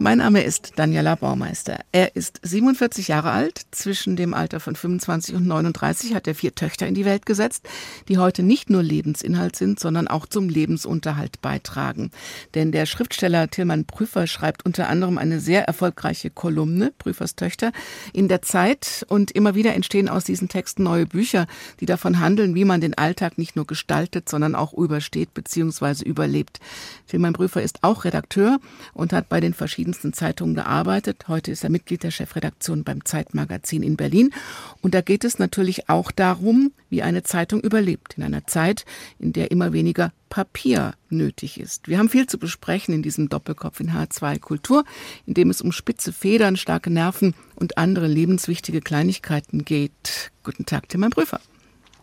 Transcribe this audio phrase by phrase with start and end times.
[0.00, 1.80] mein Name ist Daniela Baumeister.
[1.90, 3.62] Er ist 47 Jahre alt.
[3.72, 7.68] Zwischen dem Alter von 25 und 39 hat er vier Töchter in die Welt gesetzt,
[8.08, 12.12] die heute nicht nur Lebensinhalt sind, sondern auch zum Lebensunterhalt beitragen.
[12.54, 17.72] Denn der Schriftsteller Tilman Prüfer schreibt unter anderem eine sehr erfolgreiche Kolumne, Prüfers Töchter,
[18.12, 19.04] in der Zeit.
[19.08, 21.48] Und immer wieder entstehen aus diesen Texten neue Bücher,
[21.80, 26.04] die davon handeln, wie man den Alltag nicht nur gestaltet, sondern auch übersteht bzw.
[26.04, 26.60] überlebt.
[27.08, 28.60] Tilman Prüfer ist auch Redakteur
[28.94, 31.24] und hat bei den verschiedenen verschiedensten Zeitungen gearbeitet.
[31.28, 34.32] Heute ist er Mitglied der Chefredaktion beim Zeitmagazin in Berlin.
[34.80, 38.84] Und da geht es natürlich auch darum, wie eine Zeitung überlebt in einer Zeit,
[39.18, 41.88] in der immer weniger Papier nötig ist.
[41.88, 44.84] Wir haben viel zu besprechen in diesem Doppelkopf in H2 Kultur,
[45.26, 50.30] in dem es um spitze Federn, starke Nerven und andere lebenswichtige Kleinigkeiten geht.
[50.44, 51.40] Guten Tag, Timmer Prüfer.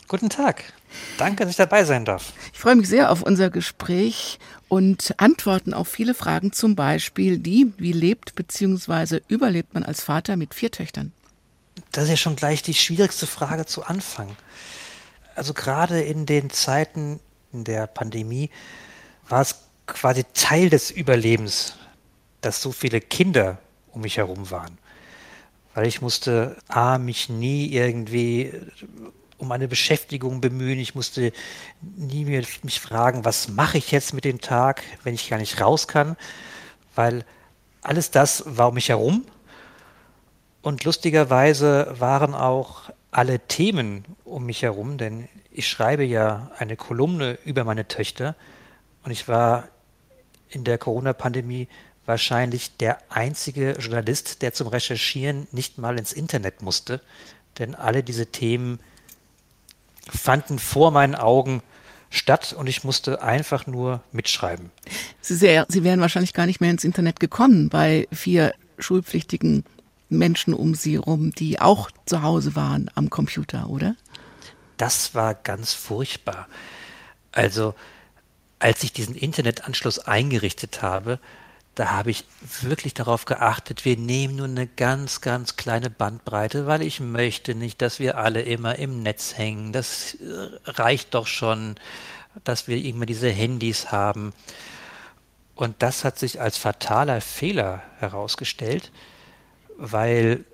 [0.08, 0.64] Guten Tag.
[1.18, 2.34] Danke, dass ich dabei sein darf.
[2.54, 4.38] Ich freue mich sehr auf unser Gespräch
[4.76, 9.22] und Antworten auf viele Fragen, zum Beispiel die, wie lebt bzw.
[9.30, 11.14] überlebt man als Vater mit vier Töchtern?
[11.94, 14.36] Das ist ja schon gleich die schwierigste Frage zu Anfang.
[15.34, 17.22] Also gerade in den Zeiten
[17.54, 18.50] der Pandemie
[19.30, 21.76] war es quasi Teil des Überlebens,
[22.42, 23.60] dass so viele Kinder
[23.94, 24.78] um mich herum waren.
[25.74, 28.52] Weil ich musste A, mich nie irgendwie
[29.38, 30.80] um eine Beschäftigung bemühen.
[30.80, 31.32] Ich musste
[31.82, 35.60] nie mehr mich fragen, was mache ich jetzt mit dem Tag, wenn ich gar nicht
[35.62, 36.16] raus kann,
[36.96, 37.26] weil
[37.82, 39.26] alles das war um mich herum.
[40.62, 47.38] Und lustigerweise waren auch alle Themen um mich herum, denn ich schreibe ja eine Kolumne
[47.46, 48.36] über meine Töchter
[49.04, 49.70] und ich war
[50.50, 51.68] in der Corona-Pandemie
[52.06, 57.02] wahrscheinlich der einzige Journalist, der zum Recherchieren nicht mal ins Internet musste,
[57.60, 58.80] denn alle diese Themen
[60.10, 61.62] fanden vor meinen Augen
[62.10, 64.72] statt und ich musste einfach nur mitschreiben.
[65.22, 69.64] Sie, sehr, Sie wären wahrscheinlich gar nicht mehr ins Internet gekommen bei vier schulpflichtigen
[70.10, 73.96] Menschen um Sie rum, die auch zu Hause waren am Computer, oder?
[74.78, 76.48] Das war ganz furchtbar.
[77.32, 77.74] Also,
[78.60, 81.20] als ich diesen Internetanschluss eingerichtet habe,
[81.76, 82.26] da habe ich
[82.62, 87.82] wirklich darauf geachtet, wir nehmen nur eine ganz, ganz kleine Bandbreite, weil ich möchte nicht,
[87.82, 89.74] dass wir alle immer im Netz hängen.
[89.74, 91.76] Das äh, reicht doch schon,
[92.46, 94.34] dass wir immer diese Handys haben.
[95.54, 98.92] Und das hat sich als fataler Fehler herausgestellt,
[99.78, 100.46] weil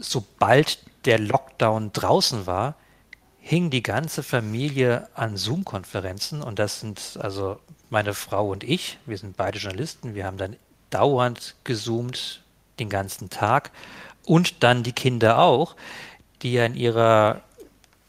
[0.00, 2.76] sobald der Lockdown draußen war,
[3.38, 7.60] hing die ganze Familie an Zoom-Konferenzen und das sind also
[7.90, 10.56] meine Frau und ich, wir sind beide Journalisten, wir haben dann
[10.90, 12.42] dauernd gezoomt
[12.78, 13.70] den ganzen Tag
[14.24, 15.76] und dann die Kinder auch,
[16.42, 17.42] die ja in ihrer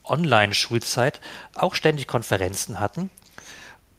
[0.04, 1.20] Online-Schulzeit
[1.56, 3.10] auch ständig Konferenzen hatten.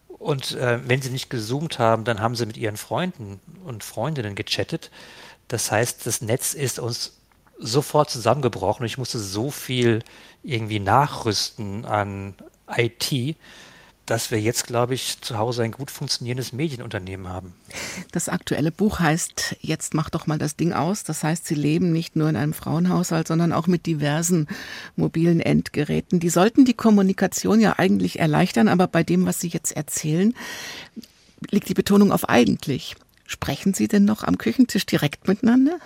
[0.09, 4.35] Und äh, wenn sie nicht gezoomt haben, dann haben sie mit ihren Freunden und Freundinnen
[4.35, 4.91] gechattet.
[5.49, 7.19] Das heißt, das Netz ist uns
[7.59, 8.87] sofort zusammengebrochen.
[8.87, 10.03] Ich musste so viel
[10.43, 12.35] irgendwie nachrüsten an
[12.69, 13.37] IT,
[14.07, 17.53] dass wir jetzt, glaube ich, zu Hause ein gut funktionierendes Medienunternehmen haben.
[18.13, 21.03] Das aktuelle Buch heißt Jetzt mach doch mal das Ding aus.
[21.03, 24.47] Das heißt, Sie leben nicht nur in einem Frauenhaushalt, sondern auch mit diversen
[24.95, 26.21] mobilen Endgeräten.
[26.21, 30.35] Die sollten die Kommunikation ja eigentlich erleichtern, aber bei dem, was Sie jetzt erzählen,
[31.51, 32.95] liegt die Betonung auf eigentlich.
[33.27, 35.79] Sprechen Sie denn noch am Küchentisch direkt miteinander?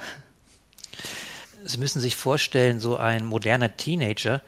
[1.65, 4.43] Sie müssen sich vorstellen, so ein moderner Teenager,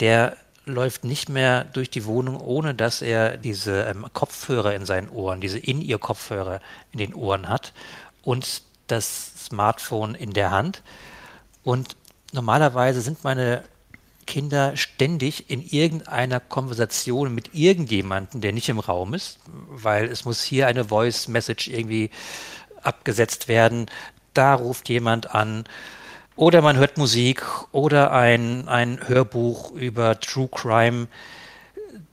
[0.00, 5.08] der läuft nicht mehr durch die Wohnung, ohne dass er diese ähm, Kopfhörer in seinen
[5.08, 6.60] Ohren, diese In-Ear-Kopfhörer
[6.92, 7.72] in den Ohren hat
[8.22, 10.82] und das Smartphone in der Hand.
[11.64, 11.96] Und
[12.32, 13.64] normalerweise sind meine
[14.26, 20.42] Kinder ständig in irgendeiner Konversation mit irgendjemandem, der nicht im Raum ist, weil es muss
[20.42, 22.10] hier eine Voice Message irgendwie
[22.82, 23.86] abgesetzt werden.
[24.32, 25.64] Da ruft jemand an
[26.36, 31.08] oder man hört Musik oder ein, ein Hörbuch über True Crime.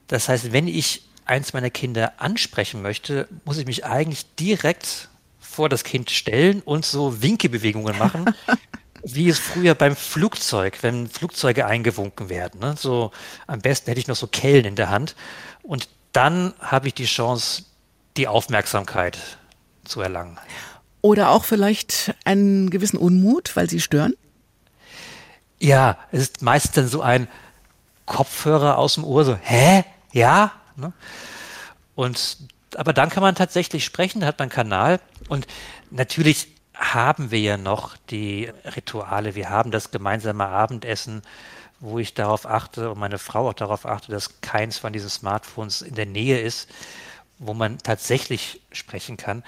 [0.07, 5.09] Das heißt, wenn ich eins meiner Kinder ansprechen möchte, muss ich mich eigentlich direkt
[5.39, 8.33] vor das Kind stellen und so Winkebewegungen machen,
[9.03, 12.59] wie es früher beim Flugzeug, wenn Flugzeuge eingewunken werden.
[12.59, 12.75] Ne?
[12.77, 13.11] So
[13.47, 15.15] am besten hätte ich noch so Kellen in der Hand
[15.63, 17.63] und dann habe ich die Chance,
[18.17, 19.17] die Aufmerksamkeit
[19.85, 20.37] zu erlangen.
[21.01, 24.13] Oder auch vielleicht einen gewissen Unmut, weil sie stören?
[25.59, 27.27] Ja, es ist meist dann so ein
[28.05, 29.83] Kopfhörer aus dem Ohr, so, hä?
[30.11, 30.53] Ja?
[30.75, 30.93] Ne?
[31.95, 32.37] Und,
[32.75, 34.99] aber dann kann man tatsächlich sprechen, da hat man Kanal.
[35.27, 35.47] Und
[35.91, 39.35] natürlich haben wir ja noch die Rituale.
[39.35, 41.21] Wir haben das gemeinsame Abendessen,
[41.81, 45.81] wo ich darauf achte und meine Frau auch darauf achte, dass keins von diesen Smartphones
[45.81, 46.69] in der Nähe ist,
[47.37, 49.43] wo man tatsächlich sprechen kann.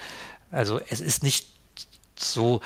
[0.52, 1.48] Also es ist nicht
[2.16, 2.60] so,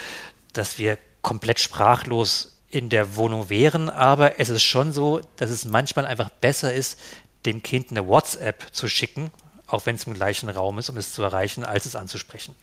[0.52, 5.64] dass wir komplett sprachlos in der Wohnung wären, aber es ist schon so, dass es
[5.64, 6.98] manchmal einfach besser ist,
[7.46, 9.30] dem Kind eine WhatsApp zu schicken,
[9.66, 12.54] auch wenn es im gleichen Raum ist, um es zu erreichen, als es anzusprechen.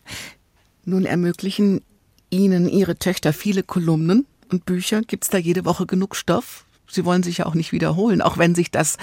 [0.86, 1.82] Nun ermöglichen
[2.30, 5.02] Ihnen Ihre Töchter viele Kolumnen und Bücher.
[5.02, 6.66] Gibt es da jede Woche genug Stoff?
[6.88, 8.98] Sie wollen sich ja auch nicht wiederholen, auch wenn sich das,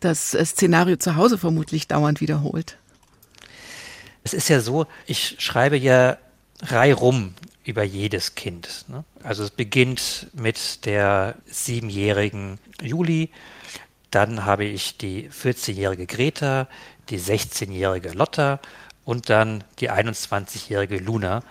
[0.00, 2.78] das Szenario zu Hause vermutlich dauernd wiederholt.
[4.26, 6.18] Es ist ja so, ich schreibe ja
[6.60, 8.84] reihum über jedes Kind.
[8.88, 9.04] Ne?
[9.22, 13.30] Also es beginnt mit der siebenjährigen Juli,
[14.10, 16.66] dann habe ich die 14-jährige Greta,
[17.08, 18.58] die 16-jährige Lotta
[19.04, 21.44] und dann die 21-jährige Luna.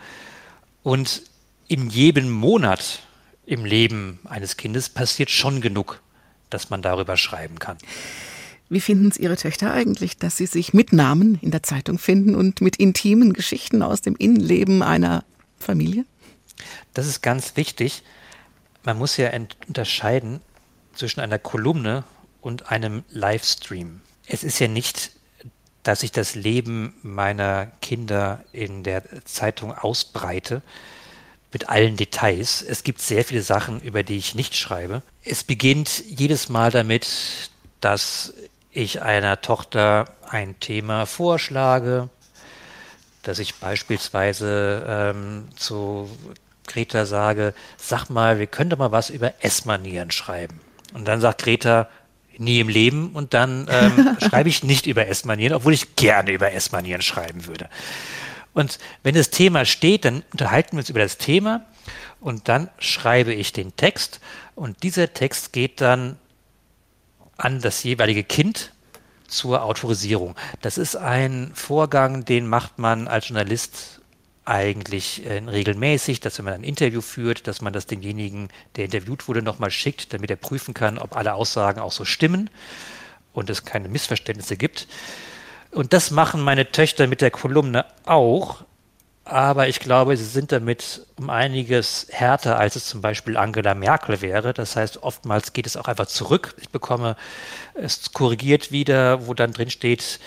[0.83, 1.21] Und
[1.69, 3.03] in jedem Monat
[3.45, 6.01] im Leben eines Kindes passiert schon genug,
[6.49, 7.77] dass man darüber schreiben kann.
[8.69, 12.35] Wie finden es Ihre Töchter eigentlich, dass sie sich mit Namen in der Zeitung finden
[12.35, 15.23] und mit intimen Geschichten aus dem Innenleben einer
[15.59, 16.05] Familie?
[16.93, 18.03] Das ist ganz wichtig.
[18.83, 19.31] Man muss ja
[19.67, 20.41] unterscheiden
[20.95, 22.03] zwischen einer Kolumne
[22.41, 24.01] und einem Livestream.
[24.27, 25.11] Es ist ja nicht,
[25.83, 30.63] dass ich das Leben meiner Kinder in der Zeitung ausbreite
[31.53, 32.63] mit allen Details.
[32.63, 35.03] Es gibt sehr viele Sachen, über die ich nicht schreibe.
[35.23, 37.07] Es beginnt jedes Mal damit,
[37.81, 38.33] dass
[38.75, 42.09] ich einer Tochter ein Thema vorschlage,
[43.23, 46.09] dass ich beispielsweise ähm, zu
[46.67, 50.59] Greta sage, sag mal, wir könnten mal was über Essmanieren schreiben.
[50.93, 51.87] Und dann sagt Greta,
[52.37, 53.11] nie im Leben.
[53.13, 57.69] Und dann ähm, schreibe ich nicht über Essmanieren, obwohl ich gerne über Essmanieren schreiben würde.
[58.53, 61.65] Und wenn das Thema steht, dann unterhalten wir uns über das Thema
[62.21, 64.21] und dann schreibe ich den Text
[64.55, 66.17] und dieser Text geht dann
[67.37, 68.71] an das jeweilige Kind
[69.27, 70.35] zur Autorisierung.
[70.61, 74.01] Das ist ein Vorgang, den macht man als Journalist
[74.45, 79.27] eigentlich äh, regelmäßig, dass wenn man ein Interview führt, dass man das demjenigen, der interviewt
[79.27, 82.49] wurde, nochmal schickt, damit er prüfen kann, ob alle Aussagen auch so stimmen
[83.33, 84.87] und es keine Missverständnisse gibt.
[85.71, 88.63] Und das machen meine Töchter mit der Kolumne auch
[89.25, 94.21] aber ich glaube, sie sind damit um einiges härter, als es zum Beispiel Angela Merkel
[94.21, 94.53] wäre.
[94.53, 96.53] Das heißt, oftmals geht es auch einfach zurück.
[96.61, 97.17] Ich bekomme
[97.73, 100.19] es korrigiert wieder, wo dann drin steht,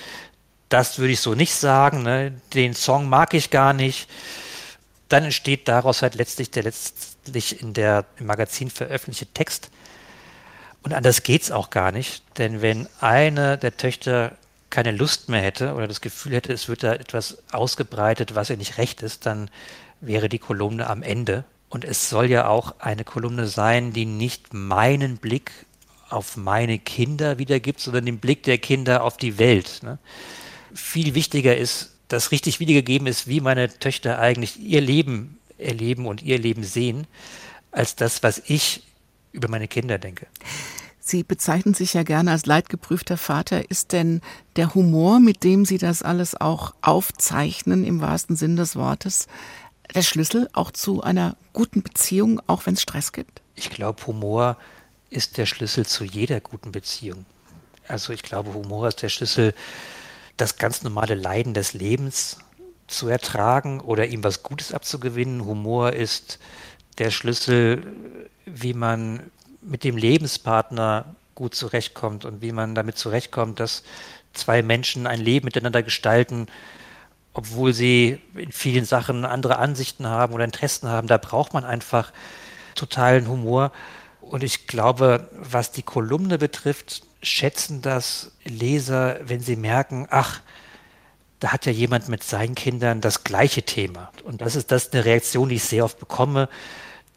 [0.69, 2.33] das würde ich so nicht sagen, ne?
[2.55, 4.11] den Song mag ich gar nicht.
[5.09, 9.71] Dann entsteht daraus halt letztlich der letztlich in der im Magazin veröffentlichte Text.
[10.83, 14.33] Und anders geht es auch gar nicht, denn wenn eine der Töchter
[14.71, 18.57] keine Lust mehr hätte oder das Gefühl hätte, es wird da etwas ausgebreitet, was ihr
[18.57, 19.51] nicht recht ist, dann
[20.01, 21.45] wäre die Kolumne am Ende.
[21.69, 25.53] Und es soll ja auch eine Kolumne sein, die nicht meinen Blick
[26.09, 29.81] auf meine Kinder wiedergibt, sondern den Blick der Kinder auf die Welt.
[29.83, 29.99] Ne?
[30.75, 36.23] Viel wichtiger ist, dass richtig wiedergegeben ist, wie meine Töchter eigentlich ihr Leben erleben und
[36.23, 37.07] ihr Leben sehen,
[37.71, 38.85] als das, was ich
[39.33, 40.27] über meine Kinder denke.
[41.09, 43.71] Sie bezeichnen sich ja gerne als leidgeprüfter Vater.
[43.71, 44.21] Ist denn
[44.57, 49.27] der Humor, mit dem Sie das alles auch aufzeichnen, im wahrsten Sinn des Wortes,
[49.95, 53.41] der Schlüssel auch zu einer guten Beziehung, auch wenn es Stress gibt?
[53.55, 54.59] Ich glaube, Humor
[55.09, 57.25] ist der Schlüssel zu jeder guten Beziehung.
[57.87, 59.55] Also ich glaube, Humor ist der Schlüssel,
[60.37, 62.37] das ganz normale Leiden des Lebens
[62.87, 65.47] zu ertragen oder ihm was Gutes abzugewinnen.
[65.47, 66.39] Humor ist
[66.99, 67.87] der Schlüssel,
[68.45, 73.85] wie man mit dem Lebenspartner gut zurechtkommt und wie man damit zurechtkommt, dass
[74.33, 76.47] zwei Menschen ein Leben miteinander gestalten,
[77.33, 81.07] obwohl sie in vielen Sachen andere Ansichten haben oder Interessen haben.
[81.07, 82.13] Da braucht man einfach
[82.75, 83.73] totalen Humor.
[84.21, 90.41] Und ich glaube, was die Kolumne betrifft, schätzen das Leser, wenn sie merken, ach,
[91.41, 94.11] da hat ja jemand mit seinen Kindern das gleiche Thema.
[94.25, 96.49] Und das ist das eine Reaktion, die ich sehr oft bekomme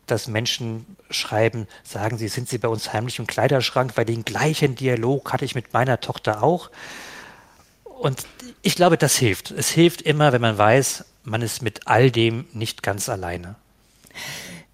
[0.07, 4.75] dass Menschen schreiben, sagen sie, sind sie bei uns heimlich im Kleiderschrank, weil den gleichen
[4.75, 6.69] Dialog hatte ich mit meiner Tochter auch.
[7.83, 8.25] Und
[8.61, 9.51] ich glaube, das hilft.
[9.51, 13.55] Es hilft immer, wenn man weiß, man ist mit all dem nicht ganz alleine.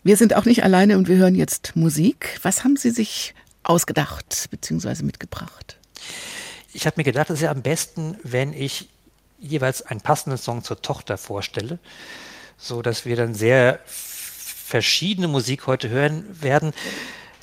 [0.03, 2.39] Wir sind auch nicht alleine und wir hören jetzt Musik.
[2.41, 5.03] Was haben Sie sich ausgedacht bzw.
[5.03, 5.77] mitgebracht?
[6.73, 8.89] Ich habe mir gedacht, es ist ja am besten, wenn ich
[9.39, 11.79] jeweils einen passenden Song zur Tochter vorstelle,
[12.57, 13.79] so dass wir dann sehr
[14.67, 16.73] verschiedene Musik heute hören werden.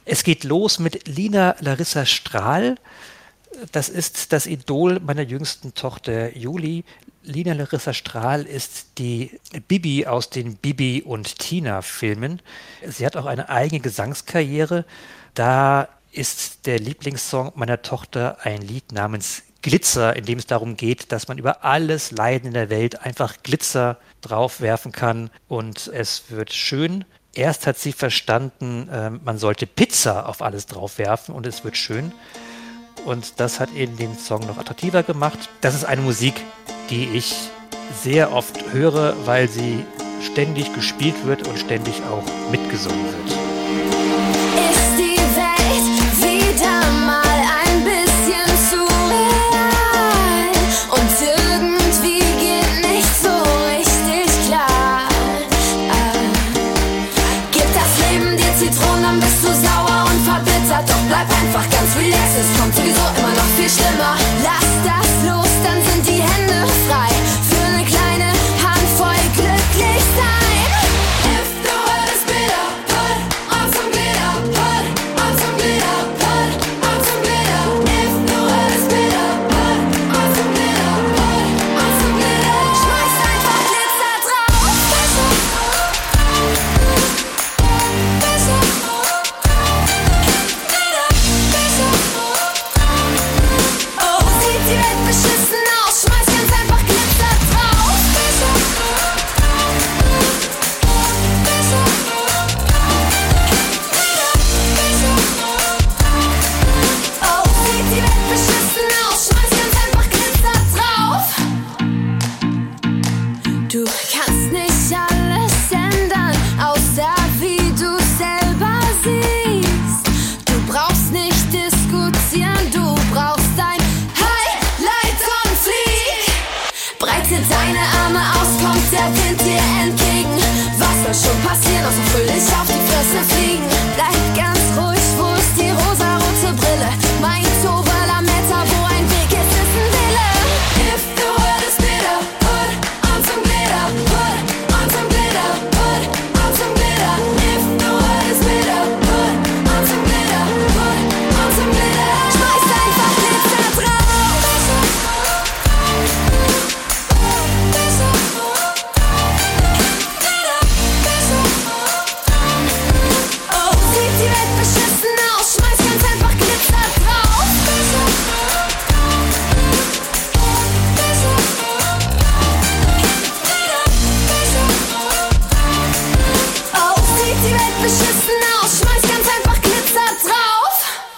[0.04, 2.76] Es geht los mit Lina Larissa Strahl.
[3.73, 6.85] das ist das Idol meiner jüngsten Tochter Juli.
[7.23, 12.43] Lina Larissa Strahl ist die Bibi aus den Bibi und Tina Filmen.
[12.87, 14.85] Sie hat auch eine eigene Gesangskarriere.
[15.33, 21.11] Da ist der Lieblingssong meiner Tochter ein Lied namens Glitzer, in dem es darum geht,
[21.11, 26.52] dass man über alles Leiden in der Welt einfach Glitzer draufwerfen kann und es wird
[26.52, 27.07] schön.
[27.35, 32.12] Erst hat sie verstanden, äh, man sollte Pizza auf alles draufwerfen und es wird schön.
[33.05, 35.38] Und das hat eben den Song noch attraktiver gemacht.
[35.61, 36.35] Das ist eine Musik,
[36.91, 37.35] die ich
[38.03, 39.85] sehr oft höre, weil sie
[40.23, 44.34] ständig gespielt wird und ständig auch mitgesungen wird.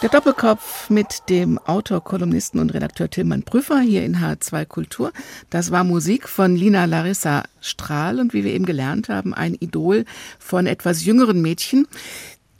[0.06, 5.12] Der Doppelkopf mit dem Autor, Kolumnisten und Redakteur Tilman Prüfer hier in H2 Kultur.
[5.50, 10.04] Das war Musik von Lina Larissa Strahl und wie wir eben gelernt haben, ein Idol
[10.38, 11.88] von etwas jüngeren Mädchen.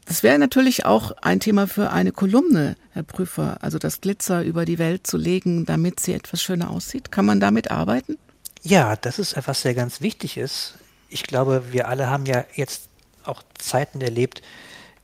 [0.07, 4.65] Das wäre natürlich auch ein Thema für eine Kolumne, Herr Prüfer, also das Glitzer über
[4.65, 7.13] die Welt zu legen, damit sie etwas schöner aussieht.
[7.13, 8.19] Kann man damit arbeiten?
[8.63, 10.75] Ja, das ist etwas sehr ganz wichtig ist.
[11.11, 12.89] Ich glaube, wir alle haben ja jetzt
[13.23, 14.43] auch Zeiten erlebt,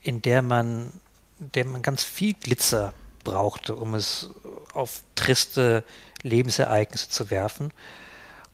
[0.01, 0.89] in der man,
[1.55, 2.93] der man ganz viel Glitzer
[3.25, 4.31] brauchte, um es
[4.75, 5.85] auf triste
[6.23, 7.73] Lebensereignisse zu werfen.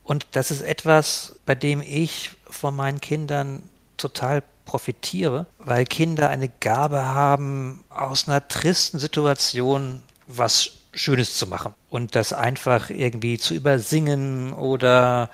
[0.04, 3.62] Und das ist etwas, bei dem ich von meinen Kindern
[3.97, 11.75] total profitiere, weil Kinder eine Gabe haben, aus einer tristen Situation was Schönes zu machen
[11.90, 15.30] und das einfach irgendwie zu übersingen oder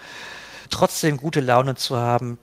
[0.70, 2.38] trotzdem gute Laune zu haben.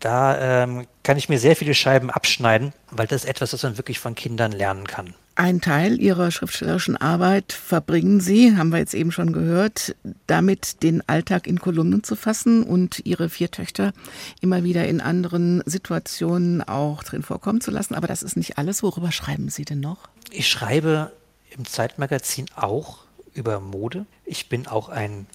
[0.00, 3.78] Da ähm, kann ich mir sehr viele Scheiben abschneiden, weil das ist etwas, das man
[3.78, 5.14] wirklich von Kindern lernen kann.
[5.34, 9.94] Ein Teil Ihrer schriftstellerischen Arbeit verbringen Sie, haben wir jetzt eben schon gehört,
[10.26, 13.92] damit den Alltag in Kolumnen zu fassen und Ihre vier Töchter
[14.40, 17.94] immer wieder in anderen Situationen auch drin vorkommen zu lassen.
[17.94, 18.82] Aber das ist nicht alles.
[18.82, 20.08] Worüber schreiben Sie denn noch?
[20.32, 21.12] Ich schreibe
[21.56, 22.98] im Zeitmagazin auch
[23.32, 24.06] über Mode.
[24.24, 25.26] Ich bin auch ein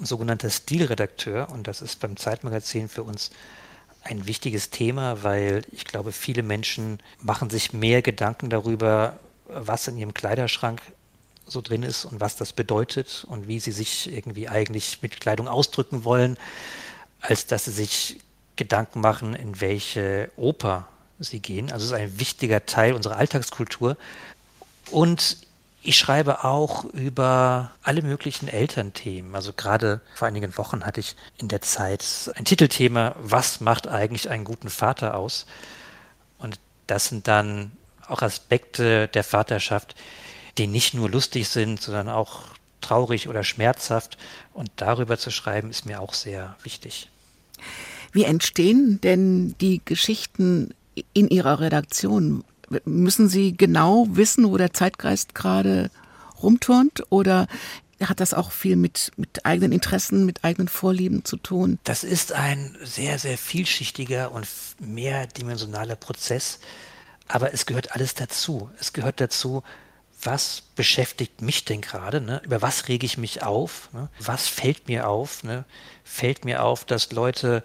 [0.00, 3.32] sogenannter Stilredakteur und das ist beim Zeitmagazin für uns
[4.02, 9.98] ein wichtiges Thema, weil ich glaube, viele Menschen machen sich mehr Gedanken darüber, was in
[9.98, 10.80] ihrem Kleiderschrank
[11.46, 15.48] so drin ist und was das bedeutet und wie sie sich irgendwie eigentlich mit Kleidung
[15.48, 16.38] ausdrücken wollen,
[17.20, 18.20] als dass sie sich
[18.56, 20.88] Gedanken machen, in welche Oper
[21.18, 21.70] sie gehen.
[21.72, 23.96] Also es ist ein wichtiger Teil unserer Alltagskultur.
[24.90, 25.38] Und
[25.82, 29.34] ich schreibe auch über alle möglichen Elternthemen.
[29.34, 34.28] Also gerade vor einigen Wochen hatte ich in der Zeit ein Titelthema, was macht eigentlich
[34.28, 35.46] einen guten Vater aus?
[36.38, 37.72] Und das sind dann
[38.06, 39.94] auch Aspekte der Vaterschaft,
[40.58, 42.42] die nicht nur lustig sind, sondern auch
[42.80, 44.18] traurig oder schmerzhaft.
[44.52, 47.08] Und darüber zu schreiben, ist mir auch sehr wichtig.
[48.12, 50.74] Wie entstehen denn die Geschichten
[51.14, 52.44] in Ihrer Redaktion?
[52.84, 55.90] Müssen Sie genau wissen, wo der Zeitgeist gerade
[56.42, 57.04] rumturnt?
[57.10, 57.46] Oder
[58.00, 61.78] hat das auch viel mit, mit eigenen Interessen, mit eigenen Vorlieben zu tun?
[61.84, 64.46] Das ist ein sehr, sehr vielschichtiger und
[64.78, 66.60] mehrdimensionaler Prozess.
[67.28, 68.70] Aber es gehört alles dazu.
[68.78, 69.62] Es gehört dazu,
[70.22, 72.20] was beschäftigt mich denn gerade?
[72.20, 72.40] Ne?
[72.44, 73.88] Über was rege ich mich auf?
[73.92, 74.08] Ne?
[74.18, 75.42] Was fällt mir auf?
[75.42, 75.64] Ne?
[76.04, 77.62] Fällt mir auf, dass Leute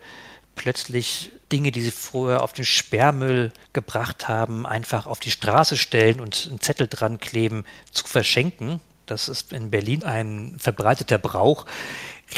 [0.56, 6.20] plötzlich Dinge, die sie früher auf den Sperrmüll gebracht haben, einfach auf die Straße stellen
[6.20, 8.82] und einen Zettel dran kleben, zu verschenken.
[9.06, 11.66] Das ist in Berlin ein verbreiteter Brauch.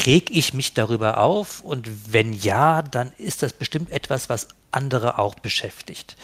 [0.06, 1.62] Reg ich mich darüber auf?
[1.62, 6.16] Und wenn ja, dann ist das bestimmt etwas, was andere auch beschäftigt.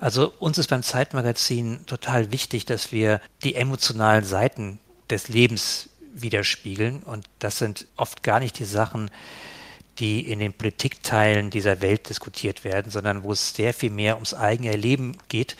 [0.00, 4.78] Also uns ist beim Zeitmagazin total wichtig, dass wir die emotionalen Seiten
[5.10, 7.02] des Lebens widerspiegeln.
[7.02, 9.10] Und das sind oft gar nicht die Sachen,
[9.98, 14.34] die in den Politikteilen dieser Welt diskutiert werden, sondern wo es sehr viel mehr ums
[14.34, 15.56] eigene Erleben geht.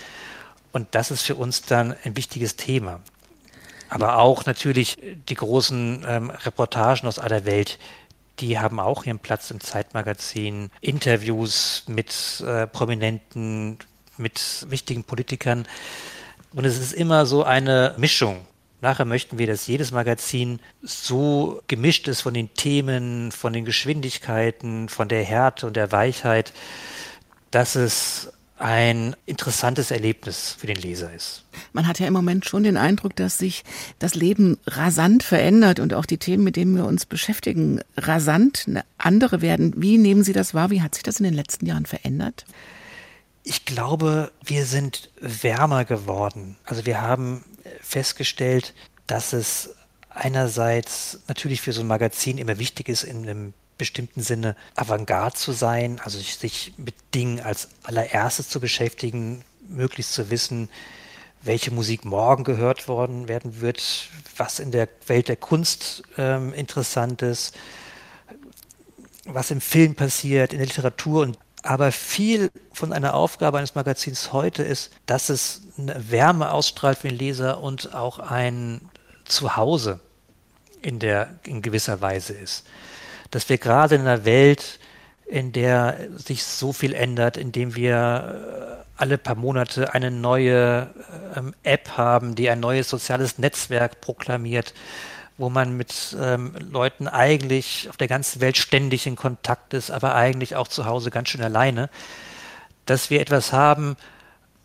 [0.72, 3.00] Und das ist für uns dann ein wichtiges Thema.
[3.88, 4.96] Aber auch natürlich
[5.28, 7.78] die großen ähm, Reportagen aus aller Welt,
[8.40, 10.70] die haben auch ihren Platz im Zeitmagazin.
[10.80, 13.78] Interviews mit äh, prominenten
[14.16, 15.66] mit wichtigen Politikern.
[16.52, 18.46] Und es ist immer so eine Mischung.
[18.82, 24.88] Nachher möchten wir, dass jedes Magazin so gemischt ist von den Themen, von den Geschwindigkeiten,
[24.88, 26.52] von der Härte und der Weichheit,
[27.52, 31.44] dass es ein interessantes Erlebnis für den Leser ist.
[31.72, 33.62] Man hat ja im Moment schon den Eindruck, dass sich
[34.00, 38.66] das Leben rasant verändert und auch die Themen, mit denen wir uns beschäftigen, rasant
[38.98, 39.74] andere werden.
[39.76, 40.70] Wie nehmen Sie das wahr?
[40.70, 42.46] Wie hat sich das in den letzten Jahren verändert?
[43.44, 46.56] Ich glaube, wir sind wärmer geworden.
[46.64, 47.44] Also wir haben
[47.80, 48.74] festgestellt,
[49.06, 49.74] dass es
[50.10, 55.52] einerseits natürlich für so ein Magazin immer wichtig ist, in einem bestimmten Sinne Avantgarde zu
[55.52, 60.68] sein, also sich mit Dingen als allererstes zu beschäftigen, möglichst zu wissen,
[61.42, 67.22] welche Musik morgen gehört worden werden wird, was in der Welt der Kunst ähm, interessant
[67.22, 67.56] ist,
[69.24, 74.32] was im Film passiert, in der Literatur und aber viel von einer Aufgabe eines Magazins
[74.32, 78.80] heute ist, dass es eine Wärme ausstrahlt für den Leser und auch ein
[79.24, 80.00] Zuhause
[80.82, 82.66] in der in gewisser Weise ist.
[83.30, 84.80] Dass wir gerade in einer Welt,
[85.26, 90.90] in der sich so viel ändert, in dem wir äh, alle paar Monate eine neue
[91.36, 94.74] ähm, App haben, die ein neues soziales Netzwerk proklamiert,
[95.42, 100.14] wo man mit ähm, Leuten eigentlich auf der ganzen Welt ständig in Kontakt ist, aber
[100.14, 101.90] eigentlich auch zu Hause ganz schön alleine,
[102.86, 103.96] dass wir etwas haben,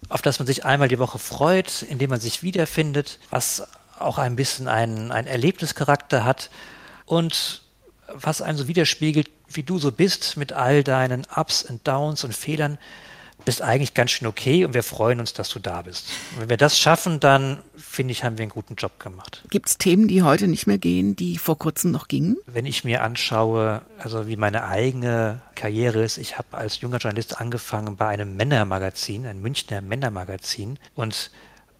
[0.08, 4.36] auf das man sich einmal die Woche freut, indem man sich wiederfindet, was auch ein
[4.36, 6.52] bisschen einen, einen Erlebnischarakter hat
[7.08, 7.63] und
[8.13, 12.36] was einen so widerspiegelt, wie du so bist mit all deinen Ups und Downs und
[12.36, 12.78] Fehlern,
[13.48, 16.10] bist eigentlich ganz schön okay und wir freuen uns, dass du da bist.
[16.34, 19.42] Und wenn wir das schaffen, dann finde ich, haben wir einen guten Job gemacht.
[19.50, 22.36] Gibt es Themen, die heute nicht mehr gehen, die vor kurzem noch gingen?
[22.46, 27.40] Wenn ich mir anschaue, also wie meine eigene Karriere ist, ich habe als junger Journalist
[27.40, 31.32] angefangen bei einem Männermagazin, ein Münchner Männermagazin und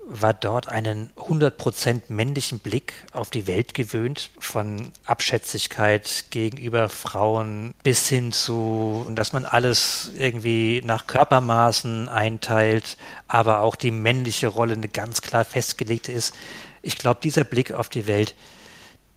[0.10, 8.08] war dort einen 100% männlichen Blick auf die Welt gewöhnt, von Abschätzigkeit gegenüber Frauen bis
[8.08, 14.88] hin zu, dass man alles irgendwie nach Körpermaßen einteilt, aber auch die männliche Rolle eine
[14.88, 16.34] ganz klar festgelegte ist.
[16.82, 18.34] Ich glaube, dieser Blick auf die Welt,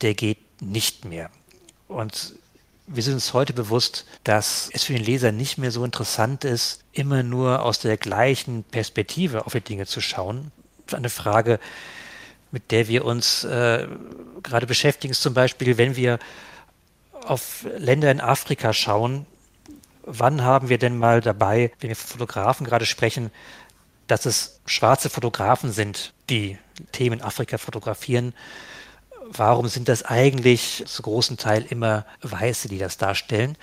[0.00, 1.30] der geht nicht mehr.
[1.86, 2.34] Und
[2.88, 6.82] wir sind uns heute bewusst, dass es für den Leser nicht mehr so interessant ist,
[6.92, 10.50] immer nur aus der gleichen Perspektive auf die Dinge zu schauen,
[10.94, 11.58] eine Frage,
[12.50, 13.86] mit der wir uns äh,
[14.42, 16.18] gerade beschäftigen, ist zum Beispiel, wenn wir
[17.24, 19.26] auf Länder in Afrika schauen,
[20.02, 23.30] wann haben wir denn mal dabei, wenn wir von Fotografen gerade sprechen,
[24.06, 26.58] dass es schwarze Fotografen sind, die
[26.92, 28.34] Themen Afrika fotografieren?
[29.26, 33.56] Warum sind das eigentlich zu großen Teil immer Weiße, die das darstellen?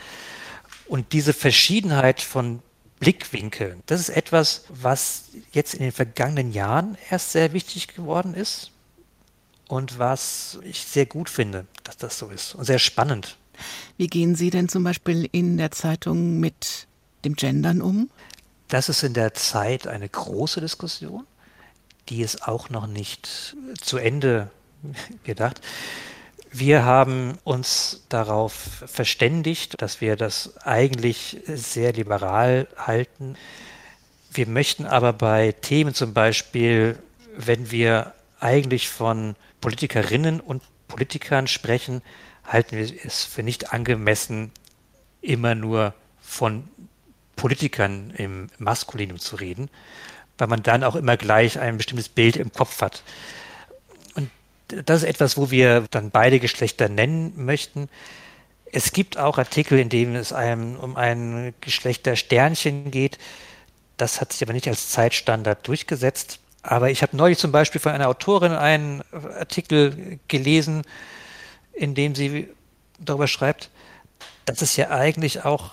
[0.88, 2.62] Und diese Verschiedenheit von
[3.00, 3.78] Blickwinkel.
[3.86, 8.72] Das ist etwas, was jetzt in den vergangenen Jahren erst sehr wichtig geworden ist
[9.68, 13.38] und was ich sehr gut finde, dass das so ist und sehr spannend.
[13.98, 16.88] Wie gehen Sie denn zum Beispiel in der Zeitung mit
[17.26, 18.10] dem Gendern um?
[18.68, 21.26] Das ist in der Zeit eine große Diskussion,
[22.10, 24.50] die ist auch noch nicht zu Ende
[25.24, 25.62] gedacht.
[26.52, 28.54] Wir haben uns darauf
[28.86, 33.36] verständigt, dass wir das eigentlich sehr liberal halten.
[34.32, 36.98] Wir möchten aber bei Themen zum Beispiel,
[37.36, 42.02] wenn wir eigentlich von Politikerinnen und Politikern sprechen,
[42.46, 44.52] halten wir es für nicht angemessen,
[45.22, 46.68] immer nur von
[47.36, 49.70] Politikern im Maskulinum zu reden,
[50.38, 53.04] weil man dann auch immer gleich ein bestimmtes Bild im Kopf hat.
[54.68, 57.90] Das ist etwas, wo wir dann beide Geschlechter nennen möchten.
[58.72, 63.18] Es gibt auch Artikel, in denen es einem um ein Geschlechtersternchen geht.
[63.96, 66.40] Das hat sich aber nicht als Zeitstandard durchgesetzt.
[66.64, 70.84] Aber ich habe neulich zum Beispiel von einer Autorin einen Artikel gelesen,
[71.72, 72.50] in dem sie
[73.00, 73.70] darüber schreibt,
[74.46, 75.72] dass es ja eigentlich auch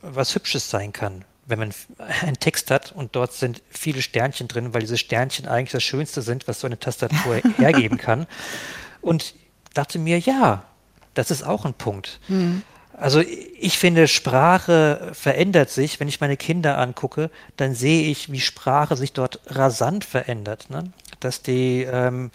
[0.00, 1.74] was Hübsches sein kann, wenn man
[2.22, 6.22] einen Text hat und dort sind viele Sternchen drin, weil diese Sternchen eigentlich das Schönste
[6.22, 8.26] sind, was so eine Tastatur hergeben kann.
[9.00, 9.34] Und
[9.74, 10.64] dachte mir, ja,
[11.14, 12.20] das ist auch ein Punkt.
[12.28, 12.62] Mhm.
[12.96, 15.98] Also ich finde, Sprache verändert sich.
[15.98, 20.70] Wenn ich meine Kinder angucke, dann sehe ich, wie Sprache sich dort rasant verändert.
[20.70, 20.92] Ne?
[21.18, 22.30] Dass die ähm,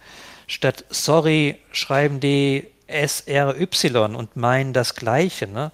[0.48, 3.68] statt sorry schreiben die SRY
[4.16, 5.48] und meinen das Gleiche.
[5.48, 5.72] Ne?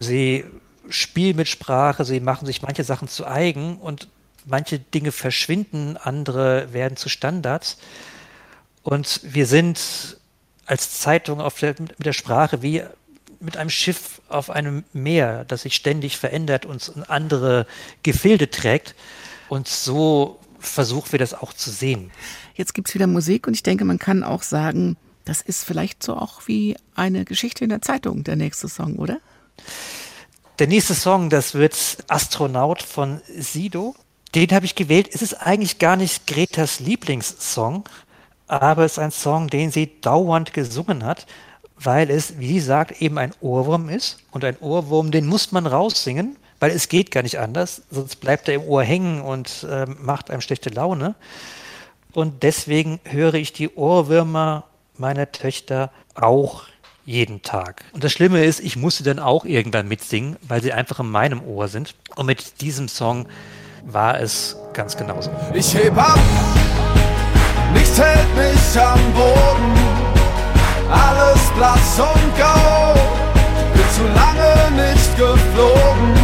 [0.00, 0.44] Sie
[0.90, 4.08] spielen mit Sprache, sie machen sich manche Sachen zu eigen und
[4.46, 7.78] manche Dinge verschwinden, andere werden zu Standards.
[8.82, 10.18] Und wir sind
[10.66, 12.82] als Zeitung der, mit der Sprache wie
[13.40, 17.66] mit einem Schiff auf einem Meer, das sich ständig verändert und andere
[18.02, 18.94] Gefilde trägt.
[19.48, 22.10] Und so versuchen wir das auch zu sehen.
[22.54, 26.02] Jetzt gibt es wieder Musik und ich denke, man kann auch sagen, das ist vielleicht
[26.02, 29.18] so auch wie eine Geschichte in der Zeitung, der nächste Song, oder?
[30.60, 31.74] Der nächste Song, das wird
[32.08, 33.94] Astronaut von Sido.
[34.34, 35.08] Den habe ich gewählt.
[35.10, 37.88] Es ist eigentlich gar nicht Gretas Lieblingssong,
[38.46, 41.26] aber es ist ein Song, den sie dauernd gesungen hat,
[41.76, 44.18] weil es, wie sie sagt, eben ein Ohrwurm ist.
[44.32, 48.46] Und ein Ohrwurm, den muss man raussingen, weil es geht gar nicht anders, sonst bleibt
[48.46, 51.14] er im Ohr hängen und äh, macht einem schlechte Laune.
[52.12, 54.64] Und deswegen höre ich die Ohrwürmer
[54.98, 56.64] meiner Töchter auch
[57.04, 57.84] jeden Tag.
[57.92, 61.42] Und das Schlimme ist, ich musste dann auch irgendwann mitsingen, weil sie einfach in meinem
[61.42, 61.94] Ohr sind.
[62.16, 63.26] Und mit diesem Song
[63.84, 65.30] war es ganz genauso.
[65.54, 66.18] Ich heb ab!
[67.72, 69.74] nichts hält mich am Boden.
[70.90, 72.94] Alles blass und grau,
[73.74, 76.14] bin zu lange nicht geflogen,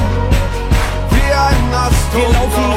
[1.11, 2.76] wie ein Astronaut.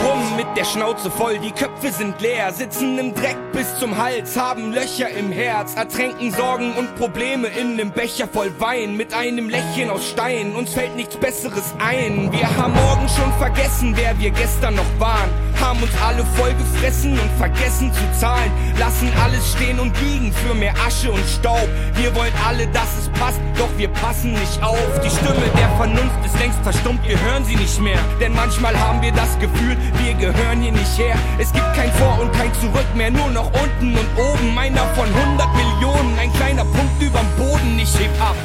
[0.59, 5.09] Der Schnauze voll, die Köpfe sind leer, sitzen im Dreck bis zum Hals, haben Löcher
[5.09, 10.09] im Herz, ertränken Sorgen und Probleme in nem Becher voll Wein, mit einem Lächeln aus
[10.09, 12.29] Stein, uns fällt nichts Besseres ein.
[12.33, 15.29] Wir haben morgen schon vergessen, wer wir gestern noch waren,
[15.61, 20.53] haben uns alle voll gefressen und vergessen zu zahlen, lassen alles stehen und liegen für
[20.53, 21.67] mehr Asche und Staub.
[21.95, 24.77] Wir wollen alle, dass es passt, doch wir passen nicht auf.
[25.03, 29.01] Die Stimme der Vernunft ist längst verstummt, wir hören sie nicht mehr, denn manchmal haben
[29.01, 31.15] wir das Gefühl, wir gehören hier nicht her.
[31.37, 34.57] Es gibt kein Vor und kein Zurück mehr, nur noch unten und oben.
[34.57, 37.79] Einer von 100 Millionen, ein kleiner Punkt überm Boden.
[37.81, 38.35] Ich heb ab.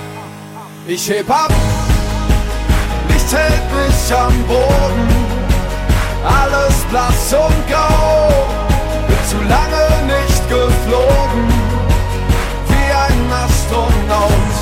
[0.87, 1.53] Ich heb ab.
[3.09, 5.24] Nichts hält mich am Boden.
[6.25, 8.29] Alles blass und grau.
[9.09, 11.49] Bin zu lange nicht geflogen.
[12.69, 14.55] Wie ein Astronaut.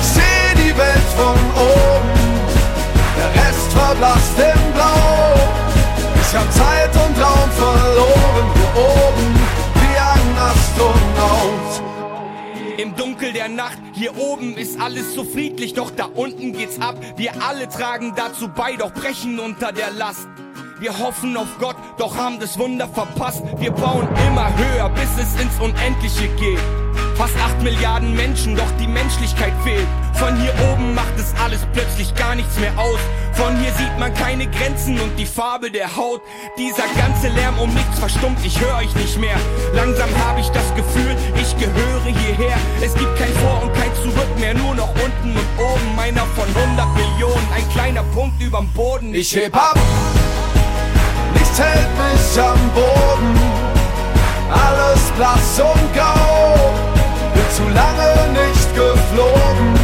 [0.00, 2.10] Ich seh die Welt von oben.
[3.16, 5.50] Der Rest verblasst im Blau.
[6.22, 9.34] Ich hab Zeit und Raum verloren, hier oben
[9.74, 11.82] wie ein Astronaut.
[12.78, 16.94] Im Dunkel der Nacht, hier oben ist alles so friedlich, doch da unten geht's ab.
[17.16, 20.28] Wir alle tragen dazu bei, doch brechen unter der Last.
[20.80, 23.42] Wir hoffen auf Gott, doch haben das Wunder verpasst.
[23.58, 26.58] Wir bauen immer höher, bis es ins Unendliche geht.
[27.16, 29.86] Fast 8 Milliarden Menschen, doch die Menschlichkeit fehlt.
[30.14, 32.98] Von hier oben macht es alles plötzlich gar nichts mehr aus.
[33.34, 36.22] Von hier sieht man keine Grenzen und die Farbe der Haut.
[36.56, 39.36] Dieser ganze Lärm um nichts verstummt, ich höre euch nicht mehr.
[39.74, 42.56] Langsam habe ich das Gefühl, ich gehöre hierher.
[42.80, 45.94] Es gibt kein Vor und kein Zurück mehr, nur noch unten und oben.
[45.94, 49.14] Meiner von 100 Millionen, ein kleiner Punkt überm Boden.
[49.14, 49.78] Ich heb ab,
[51.60, 53.34] hält mich am Boden.
[54.50, 56.80] Alles blass und grau
[57.60, 59.74] zu lange nicht geflogen,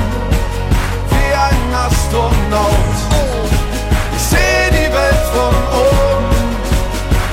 [1.10, 2.96] wie ein Astronaut.
[4.16, 5.54] Ich seh die Welt von
[5.88, 6.56] oben,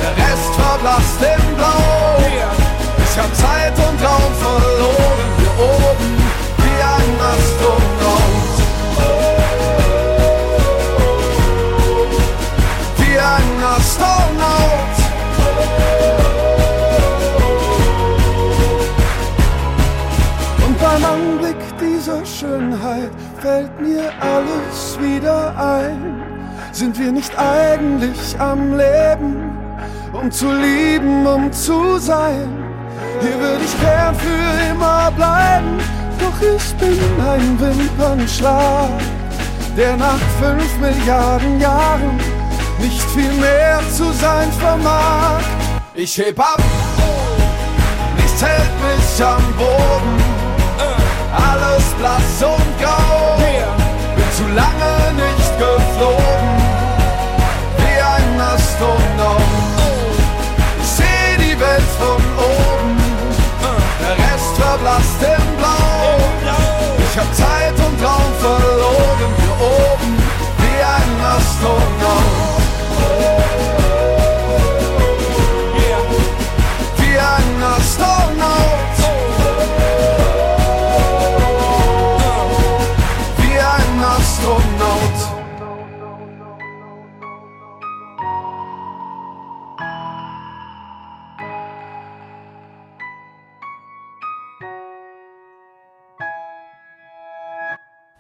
[0.01, 2.17] der Rest verblasst im Blau.
[3.05, 6.11] Ich hab Zeit und Raum verloren, hier oben,
[6.57, 8.53] wie ein Astronaut.
[13.23, 15.03] Ein Astronaut.
[20.83, 23.09] Beim Anblick dieser Schönheit
[23.41, 26.21] fällt mir alles wieder ein.
[26.73, 29.57] Sind wir nicht eigentlich am Leben,
[30.11, 32.47] um zu lieben, um zu sein?
[33.21, 35.79] Hier würde ich gern für immer bleiben,
[36.19, 38.91] doch ich bin ein Wimpernschlag,
[39.77, 42.19] der nach fünf Milliarden Jahren
[42.83, 45.41] nicht viel mehr zu sein vermag.
[45.93, 46.61] Ich heb ab,
[48.17, 50.17] nichts hält mich am Boden,
[51.31, 53.37] alles blass und grau.
[54.15, 56.49] Bin zu lange nicht geflogen,
[57.77, 59.41] wie ein Astronaut.
[60.81, 62.97] Ich seh die Welt von oben,
[64.01, 65.52] der Rest verblasst im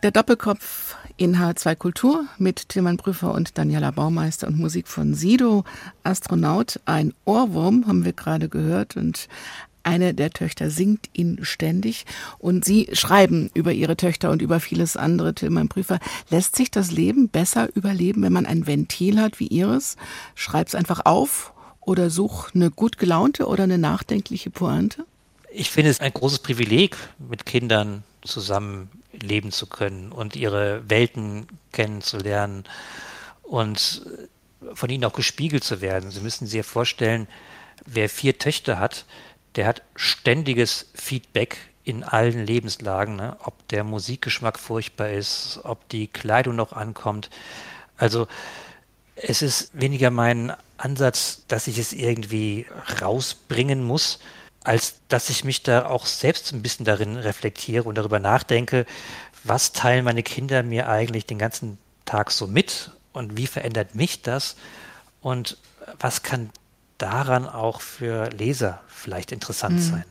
[0.03, 5.63] Der Doppelkopf in H2 Kultur mit Tilman Prüfer und Daniela Baumeister und Musik von Sido,
[6.03, 6.81] Astronaut.
[6.83, 9.29] Ein Ohrwurm haben wir gerade gehört und
[9.83, 12.05] eine der Töchter singt ihn ständig
[12.37, 15.99] und Sie schreiben über Ihre Töchter und über vieles andere, Tilman Prüfer.
[16.29, 19.95] Lässt sich das Leben besser überleben, wenn man ein Ventil hat wie Ihres?
[20.35, 25.05] Schreib's einfach auf oder such eine gut gelaunte oder eine nachdenkliche Pointe?
[25.49, 31.47] Ich finde es ein großes Privileg, mit Kindern zusammen leben zu können und ihre Welten
[31.71, 32.63] kennenzulernen
[33.41, 34.05] und
[34.73, 36.11] von ihnen auch gespiegelt zu werden.
[36.11, 37.27] Sie müssen sich vorstellen,
[37.85, 39.05] wer vier Töchter hat,
[39.55, 43.37] der hat ständiges Feedback in allen Lebenslagen, ne?
[43.43, 47.29] ob der Musikgeschmack furchtbar ist, ob die Kleidung noch ankommt.
[47.97, 48.27] Also
[49.15, 52.65] es ist weniger mein Ansatz, dass ich es irgendwie
[53.01, 54.19] rausbringen muss,
[54.63, 58.85] als dass ich mich da auch selbst ein bisschen darin reflektiere und darüber nachdenke,
[59.43, 64.21] was teilen meine Kinder mir eigentlich den ganzen Tag so mit und wie verändert mich
[64.21, 64.55] das
[65.21, 65.57] und
[65.99, 66.49] was kann
[66.97, 70.05] daran auch für Leser vielleicht interessant sein.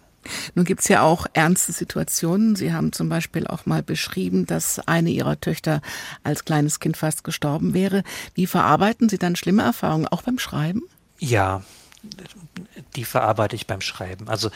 [0.55, 2.55] Nun gibt's ja auch ernste Situationen.
[2.55, 5.81] Sie haben zum Beispiel auch mal beschrieben, dass eine Ihrer Töchter
[6.23, 8.05] als kleines Kind fast gestorben wäre.
[8.35, 10.83] Wie verarbeiten Sie dann schlimme Erfahrungen, auch beim Schreiben?
[11.19, 11.63] Ja,
[12.97, 14.29] die verarbeite ich beim Schreiben.
[14.29, 14.51] Also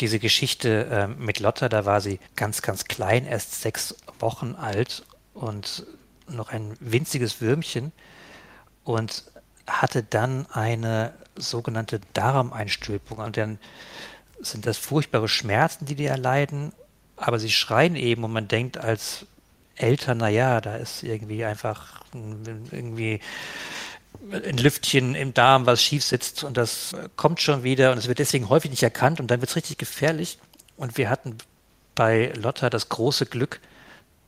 [0.00, 5.04] diese Geschichte äh, mit Lotta, da war sie ganz, ganz klein, erst sechs Wochen alt
[5.34, 5.86] und
[6.28, 7.92] noch ein winziges Würmchen
[8.84, 9.24] und
[9.66, 13.18] hatte dann eine sogenannte Darmeinstülpung.
[13.18, 13.58] Und dann
[14.40, 16.72] sind das furchtbare Schmerzen, die die erleiden,
[17.16, 19.26] aber sie schreien eben und man denkt als
[19.76, 23.20] Eltern, naja, da ist irgendwie einfach irgendwie
[24.30, 28.18] ein Lüftchen im Darm, was schief sitzt und das kommt schon wieder und es wird
[28.18, 30.38] deswegen häufig nicht erkannt und dann wird es richtig gefährlich.
[30.76, 31.38] Und wir hatten
[31.94, 33.60] bei Lotta das große Glück,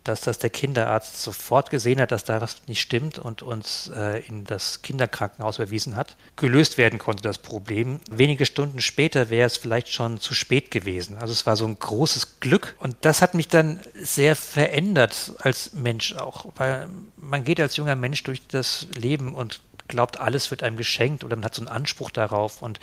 [0.04, 4.20] dass das der Kinderarzt sofort gesehen hat, dass da was nicht stimmt und uns äh,
[4.26, 6.16] in das Kinderkrankenhaus überwiesen hat.
[6.36, 8.00] Gelöst werden konnte das Problem.
[8.10, 11.16] Wenige Stunden später wäre es vielleicht schon zu spät gewesen.
[11.16, 15.72] Also es war so ein großes Glück und das hat mich dann sehr verändert als
[15.72, 20.62] Mensch auch, weil man geht als junger Mensch durch das Leben und glaubt, alles wird
[20.62, 22.80] einem geschenkt oder man hat so einen Anspruch darauf und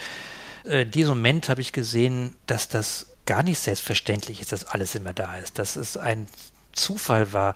[0.66, 4.96] äh, in diesem Moment habe ich gesehen, dass das gar nicht selbstverständlich ist, dass alles
[4.96, 5.60] immer da ist.
[5.60, 6.28] Dass es ein
[6.74, 7.56] Zufall war,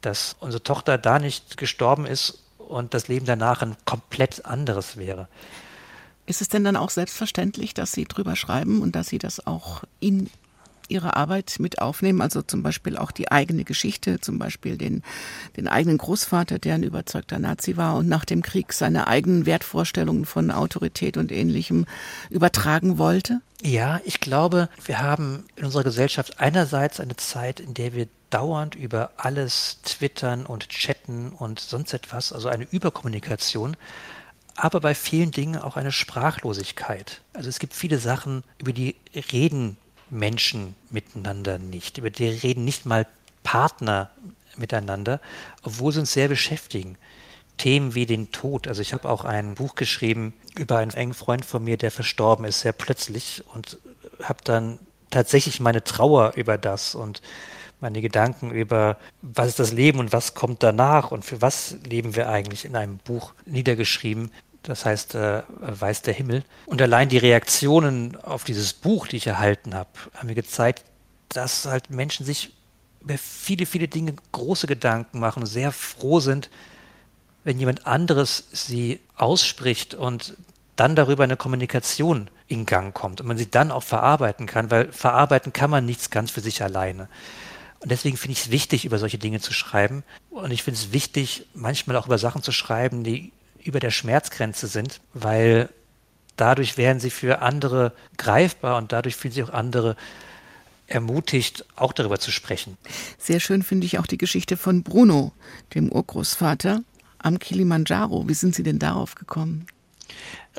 [0.00, 5.28] dass unsere Tochter da nicht gestorben ist und das Leben danach ein komplett anderes wäre.
[6.26, 9.84] Ist es denn dann auch selbstverständlich, dass Sie drüber schreiben und dass Sie das auch
[10.00, 10.30] in
[10.88, 12.20] Ihre Arbeit mit aufnehmen?
[12.20, 15.02] Also zum Beispiel auch die eigene Geschichte, zum Beispiel den,
[15.56, 20.24] den eigenen Großvater, der ein überzeugter Nazi war und nach dem Krieg seine eigenen Wertvorstellungen
[20.24, 21.86] von Autorität und Ähnlichem
[22.30, 23.40] übertragen wollte?
[23.62, 28.74] Ja, ich glaube, wir haben in unserer Gesellschaft einerseits eine Zeit, in der wir dauernd
[28.74, 33.76] über alles twittern und chatten und sonst etwas, also eine Überkommunikation,
[34.56, 37.22] aber bei vielen Dingen auch eine Sprachlosigkeit.
[37.32, 38.96] Also es gibt viele Sachen, über die
[39.32, 39.76] reden
[40.14, 43.06] Menschen miteinander nicht, über die reden nicht mal
[43.42, 44.10] Partner
[44.56, 45.20] miteinander,
[45.62, 46.96] obwohl sie uns sehr beschäftigen.
[47.56, 48.66] Themen wie den Tod.
[48.66, 52.44] Also ich habe auch ein Buch geschrieben über einen engen Freund von mir, der verstorben
[52.44, 53.78] ist, sehr plötzlich und
[54.22, 57.22] habe dann tatsächlich meine Trauer über das und
[57.80, 62.16] meine Gedanken über, was ist das Leben und was kommt danach und für was leben
[62.16, 64.32] wir eigentlich in einem Buch niedergeschrieben.
[64.64, 66.42] Das heißt, äh, Weiß der Himmel.
[66.66, 70.84] Und allein die Reaktionen auf dieses Buch, die ich erhalten habe, haben mir gezeigt,
[71.28, 72.52] dass halt Menschen sich
[73.00, 76.50] über viele, viele Dinge große Gedanken machen, und sehr froh sind,
[77.44, 80.34] wenn jemand anderes sie ausspricht und
[80.76, 84.90] dann darüber eine Kommunikation in Gang kommt und man sie dann auch verarbeiten kann, weil
[84.92, 87.08] verarbeiten kann man nichts ganz für sich alleine.
[87.80, 90.04] Und deswegen finde ich es wichtig, über solche Dinge zu schreiben.
[90.30, 93.30] Und ich finde es wichtig, manchmal auch über Sachen zu schreiben, die
[93.64, 95.68] über der Schmerzgrenze sind, weil
[96.36, 99.96] dadurch werden sie für andere greifbar und dadurch fühlen sich auch andere
[100.86, 102.76] ermutigt, auch darüber zu sprechen.
[103.18, 105.32] Sehr schön finde ich auch die Geschichte von Bruno,
[105.74, 106.82] dem Urgroßvater
[107.18, 108.28] am Kilimanjaro.
[108.28, 109.66] Wie sind Sie denn darauf gekommen?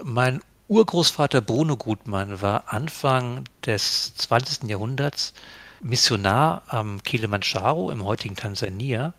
[0.03, 4.67] Mein Urgroßvater Bruno Gutmann war Anfang des 20.
[4.67, 5.33] Jahrhunderts
[5.81, 9.13] Missionar am Kilimanjaro im heutigen Tansania.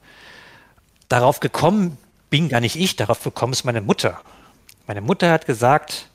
[1.09, 1.99] Darauf gekommen
[2.31, 4.21] bin gar nicht ich, darauf gekommen ist meine Mutter.
[4.87, 6.09] Meine Mutter hat gesagt,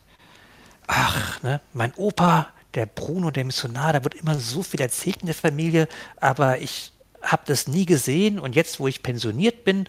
[0.87, 5.27] ach, ne, mein Opa, der Bruno, der Missionar, da wird immer so viel erzählt in
[5.27, 5.87] der Familie,
[6.19, 9.87] aber ich habe das nie gesehen und jetzt, wo ich pensioniert bin,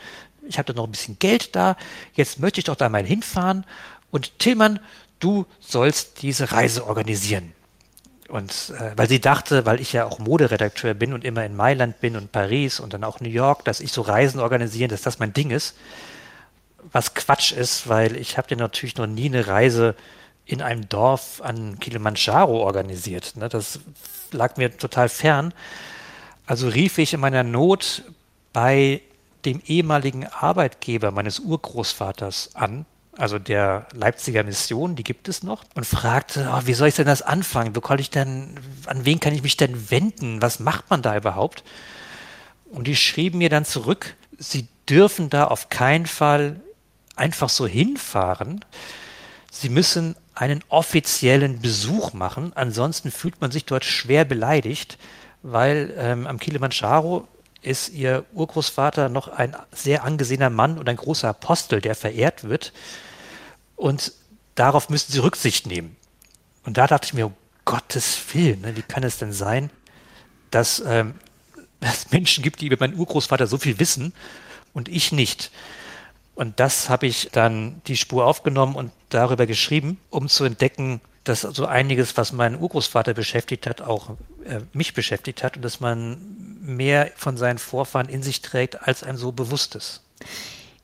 [0.48, 1.76] ich habe da noch ein bisschen Geld da,
[2.14, 3.64] jetzt möchte ich doch da mal hinfahren
[4.10, 4.80] und Tillmann,
[5.20, 7.52] du sollst diese Reise organisieren.
[8.28, 12.00] Und äh, weil sie dachte, weil ich ja auch Moderedakteur bin und immer in Mailand
[12.00, 15.18] bin und Paris und dann auch New York, dass ich so Reisen organisieren, dass das
[15.18, 15.76] mein Ding ist.
[16.92, 19.94] Was Quatsch ist, weil ich habe ja natürlich noch nie eine Reise
[20.44, 23.36] in einem Dorf an Kilimanjaro organisiert.
[23.36, 23.48] Ne?
[23.48, 23.80] Das
[24.32, 25.54] lag mir total fern.
[26.46, 28.02] Also rief ich in meiner Not
[28.52, 29.00] bei
[29.44, 35.84] dem ehemaligen Arbeitgeber meines Urgroßvaters an, also der Leipziger Mission, die gibt es noch, und
[35.84, 37.76] fragte, oh, wie soll ich denn das anfangen?
[37.76, 40.40] Wo kann ich denn, an wen kann ich mich denn wenden?
[40.40, 41.62] Was macht man da überhaupt?
[42.70, 46.60] Und die schrieben mir dann zurück, sie dürfen da auf keinen Fall
[47.16, 48.64] einfach so hinfahren.
[49.50, 52.52] Sie müssen einen offiziellen Besuch machen.
[52.54, 54.98] Ansonsten fühlt man sich dort schwer beleidigt,
[55.42, 57.28] weil ähm, am Kilimanjaro
[57.60, 62.72] ist ihr Urgroßvater noch ein sehr angesehener Mann und ein großer Apostel, der verehrt wird.
[63.76, 64.12] Und
[64.54, 65.96] darauf müssen sie Rücksicht nehmen.
[66.64, 69.70] Und da dachte ich mir, um Gottes Willen, ne, wie kann es denn sein,
[70.50, 71.14] dass ähm,
[71.80, 74.12] es Menschen gibt, die über meinen Urgroßvater so viel wissen
[74.72, 75.50] und ich nicht.
[76.34, 81.42] Und das habe ich dann die Spur aufgenommen und darüber geschrieben, um zu entdecken, dass
[81.42, 86.18] so einiges, was meinen Urgroßvater beschäftigt hat, auch äh, mich beschäftigt hat und dass man
[86.60, 90.02] mehr von seinen Vorfahren in sich trägt, als einem so bewusst ist.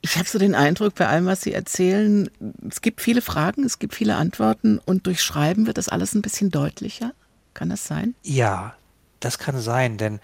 [0.01, 2.31] Ich habe so den Eindruck, bei allem, was Sie erzählen,
[2.69, 6.23] es gibt viele Fragen, es gibt viele Antworten und durch Schreiben wird das alles ein
[6.23, 7.13] bisschen deutlicher.
[7.55, 8.15] Kann das sein?
[8.23, 8.77] Ja,
[9.19, 10.21] das kann sein, denn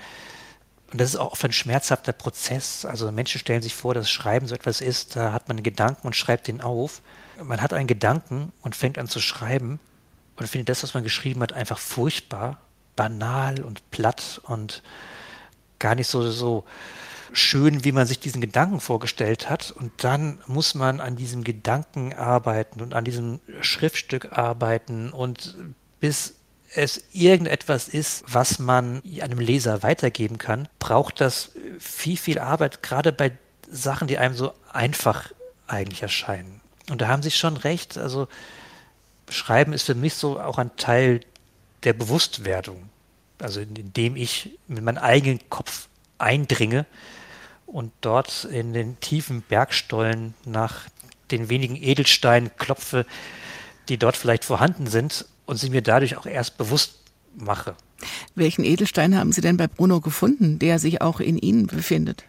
[0.94, 2.84] und das ist auch oft ein schmerzhafter Prozess.
[2.84, 6.06] Also Menschen stellen sich vor, dass Schreiben so etwas ist, da hat man einen Gedanken
[6.06, 7.02] und schreibt den auf.
[7.42, 9.80] Man hat einen Gedanken und fängt an zu schreiben
[10.36, 12.60] und findet das, was man geschrieben hat, einfach furchtbar,
[12.94, 14.84] banal und platt und
[15.80, 16.62] gar nicht so, so
[17.32, 19.72] schön, wie man sich diesen Gedanken vorgestellt hat.
[19.72, 25.56] Und dann muss man an diesem Gedanken arbeiten und an diesem Schriftstück arbeiten und
[25.98, 26.36] bis
[26.74, 33.12] es irgendetwas ist, was man einem Leser weitergeben kann, braucht das viel, viel Arbeit, gerade
[33.12, 33.32] bei
[33.70, 35.32] Sachen, die einem so einfach
[35.66, 36.60] eigentlich erscheinen.
[36.90, 37.96] Und da haben Sie schon recht.
[37.96, 38.28] Also
[39.28, 41.20] Schreiben ist für mich so auch ein Teil
[41.84, 42.90] der Bewusstwerdung.
[43.38, 46.86] Also indem ich mit meinem eigenen Kopf eindringe
[47.66, 50.82] und dort in den tiefen Bergstollen nach
[51.30, 53.06] den wenigen Edelsteinen klopfe,
[53.88, 57.00] die dort vielleicht vorhanden sind und sie mir dadurch auch erst bewusst
[57.36, 57.74] mache.
[58.34, 62.24] Welchen Edelstein haben Sie denn bei Bruno gefunden, der sich auch in Ihnen befindet?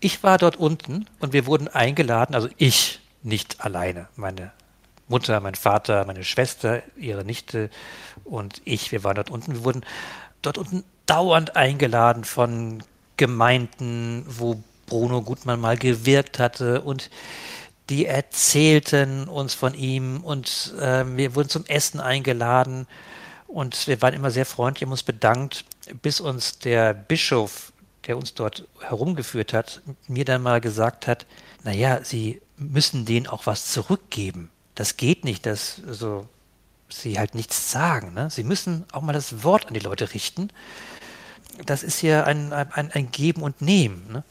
[0.00, 4.52] Ich war dort unten und wir wurden eingeladen, also ich nicht alleine, meine
[5.08, 7.68] Mutter, mein Vater, meine Schwester, ihre Nichte
[8.24, 9.54] und ich, wir waren dort unten.
[9.54, 9.84] Wir wurden
[10.40, 12.82] dort unten dauernd eingeladen von
[13.16, 17.10] Gemeinden, wo Bruno Gutmann mal gewirkt hatte und
[17.90, 22.86] die erzählten uns von ihm und äh, wir wurden zum Essen eingeladen
[23.48, 25.64] und wir waren immer sehr freundlich, haben uns bedankt,
[26.00, 27.72] bis uns der Bischof,
[28.06, 31.26] der uns dort herumgeführt hat, mir dann mal gesagt hat,
[31.64, 34.50] naja, Sie müssen denen auch was zurückgeben.
[34.76, 36.28] Das geht nicht, dass so
[36.88, 38.14] sie halt nichts sagen.
[38.14, 38.30] Ne?
[38.30, 40.48] Sie müssen auch mal das Wort an die Leute richten.
[41.66, 44.12] Das ist ja ein, ein, ein Geben und Nehmen.
[44.12, 44.24] Ne?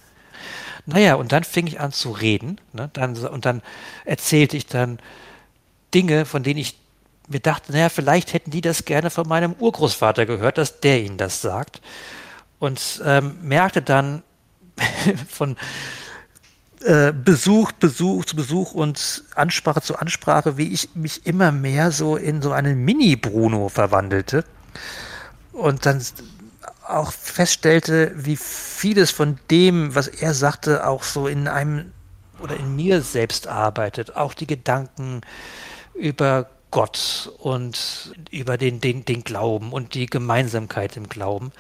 [0.90, 2.60] Naja, und dann fing ich an zu reden.
[2.74, 2.90] Ne?
[2.94, 3.62] Dann, und dann
[4.06, 5.00] erzählte ich dann
[5.94, 6.78] Dinge, von denen ich
[7.28, 11.18] mir dachte, naja, vielleicht hätten die das gerne von meinem Urgroßvater gehört, dass der ihnen
[11.18, 11.82] das sagt.
[12.58, 14.24] Und ähm, merkte dann
[15.30, 15.56] von
[16.84, 22.16] äh, Besuch, Besuch zu Besuch und Ansprache zu Ansprache, wie ich mich immer mehr so
[22.16, 24.44] in so einen Mini-Bruno verwandelte.
[25.52, 26.02] Und dann
[26.90, 31.94] auch feststellte, wie vieles von dem, was er sagte, auch so in einem
[32.42, 34.16] oder in mir selbst arbeitet.
[34.16, 35.22] Auch die Gedanken
[35.94, 41.52] über Gott und über den, den, den Glauben und die Gemeinsamkeit im Glauben.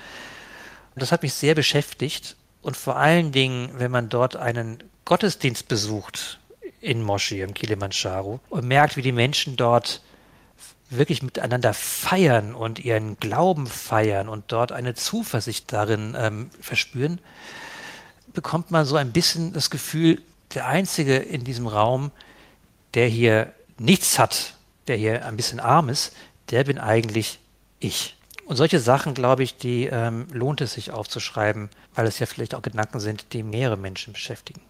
[0.95, 2.35] Das hat mich sehr beschäftigt.
[2.61, 6.39] Und vor allen Dingen, wenn man dort einen Gottesdienst besucht
[6.81, 10.01] in Moschee im Kilimanjaro und merkt, wie die Menschen dort
[10.89, 17.19] wirklich miteinander feiern und ihren Glauben feiern und dort eine Zuversicht darin ähm, verspüren,
[18.33, 20.21] bekommt man so ein bisschen das Gefühl,
[20.53, 22.11] der Einzige in diesem Raum,
[22.95, 24.55] der hier nichts hat,
[24.87, 26.13] der hier ein bisschen arm ist,
[26.49, 27.39] der bin eigentlich
[27.79, 28.17] ich.
[28.45, 32.55] Und solche Sachen, glaube ich, die ähm, lohnt es sich aufzuschreiben, weil es ja vielleicht
[32.55, 34.61] auch Gedanken sind, die mehrere Menschen beschäftigen.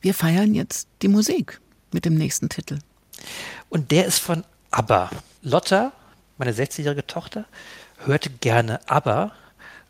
[0.00, 1.60] Wir feiern jetzt die Musik
[1.90, 2.78] mit dem nächsten Titel.
[3.68, 4.44] Und der ist von
[4.76, 5.08] ABBA.
[5.40, 5.92] Lotta,
[6.36, 7.46] meine 60-jährige Tochter,
[8.04, 9.32] hörte gerne ABBA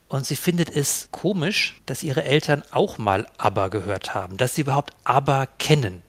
[0.07, 4.61] und sie findet es komisch, dass ihre Eltern auch mal ABBA gehört haben, dass sie
[4.61, 6.03] überhaupt ABBA kennen.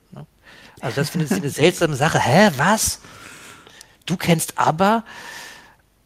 [0.80, 2.19] Also das findet sie eine seltsame Sache.
[2.19, 2.99] Hä, was?
[4.05, 5.03] Du kennst ABBA?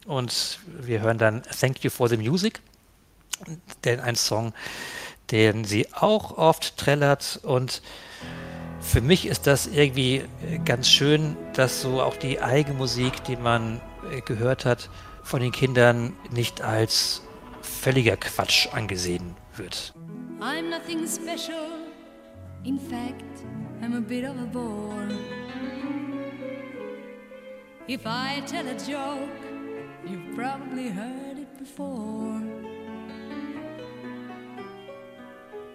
[0.05, 2.61] Und wir hören dann Thank You for the Music,
[3.83, 4.53] denn ein Song,
[5.29, 7.81] den sie auch oft trällert und
[8.81, 10.23] für mich ist das irgendwie
[10.65, 13.79] ganz schön, dass so auch die eigene Musik, die man
[14.11, 14.89] äh, gehört hat,
[15.23, 17.21] von den Kindern nicht als
[17.61, 19.93] völliger Quatsch angesehen wird.
[20.39, 21.67] I'm nothing special.
[22.63, 23.23] In fact,
[23.81, 25.07] I'm a bit of a bore.
[27.87, 29.29] If I tell a joke,
[30.05, 32.30] you've probably heard it before.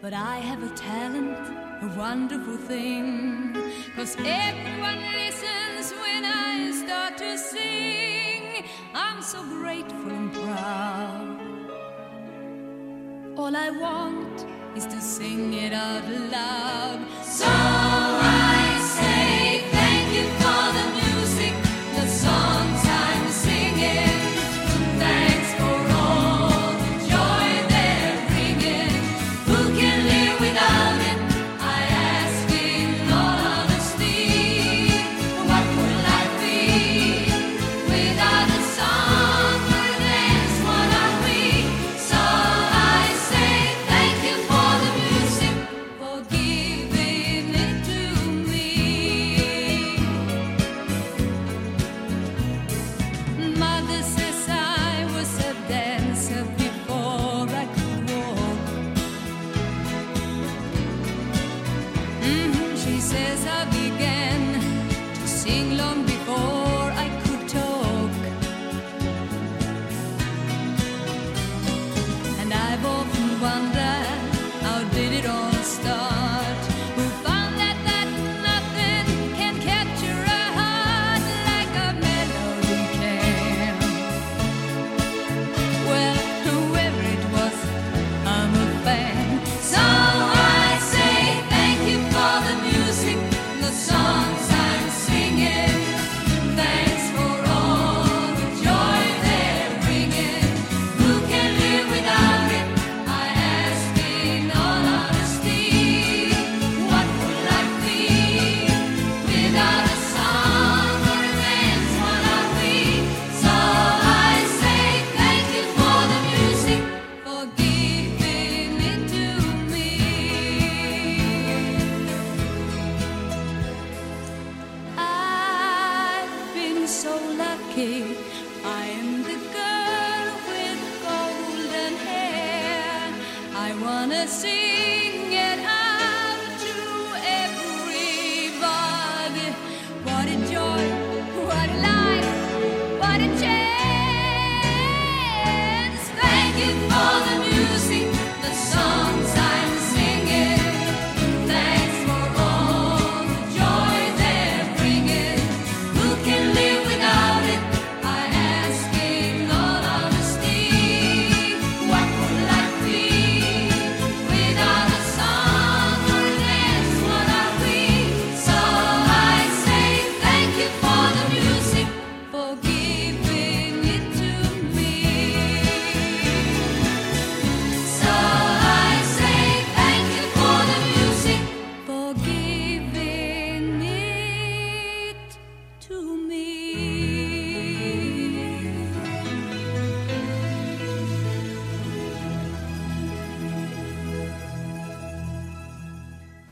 [0.03, 1.38] But I have a talent,
[1.82, 3.57] a wonderful thing.
[3.97, 8.64] Cause everyone listens when I start to sing.
[8.94, 11.38] I'm so grateful and proud.
[13.38, 17.01] All I want is to sing it out loud.
[17.24, 18.66] So I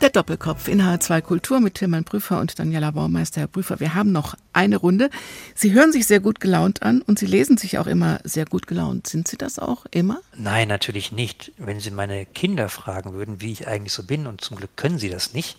[0.05, 3.41] Der Doppelkopf in H2 Kultur mit Tilman Prüfer und Daniela Baumeister.
[3.41, 5.09] Herr Prüfer, wir haben noch eine Runde.
[5.55, 8.67] Sie hören sich sehr gut gelaunt an und Sie lesen sich auch immer sehr gut
[8.67, 9.07] gelaunt.
[9.07, 10.21] Sind Sie das auch immer?
[10.37, 11.53] Nein, natürlich nicht.
[11.57, 14.99] Wenn Sie meine Kinder fragen würden, wie ich eigentlich so bin, und zum Glück können
[14.99, 15.57] sie das nicht,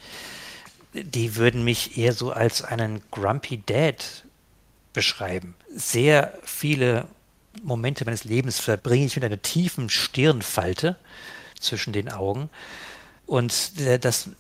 [0.94, 4.26] die würden mich eher so als einen Grumpy Dad
[4.94, 5.56] beschreiben.
[5.76, 7.08] Sehr viele
[7.64, 10.98] Momente meines Lebens verbringe ich mit einer tiefen Stirnfalte
[11.60, 12.52] zwischen den Augen.
[13.26, 14.32] Und äh, dass äh,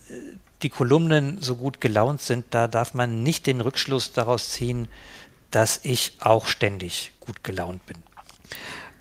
[0.61, 4.87] die Kolumnen so gut gelaunt sind, da darf man nicht den Rückschluss daraus ziehen,
[5.51, 7.97] dass ich auch ständig gut gelaunt bin.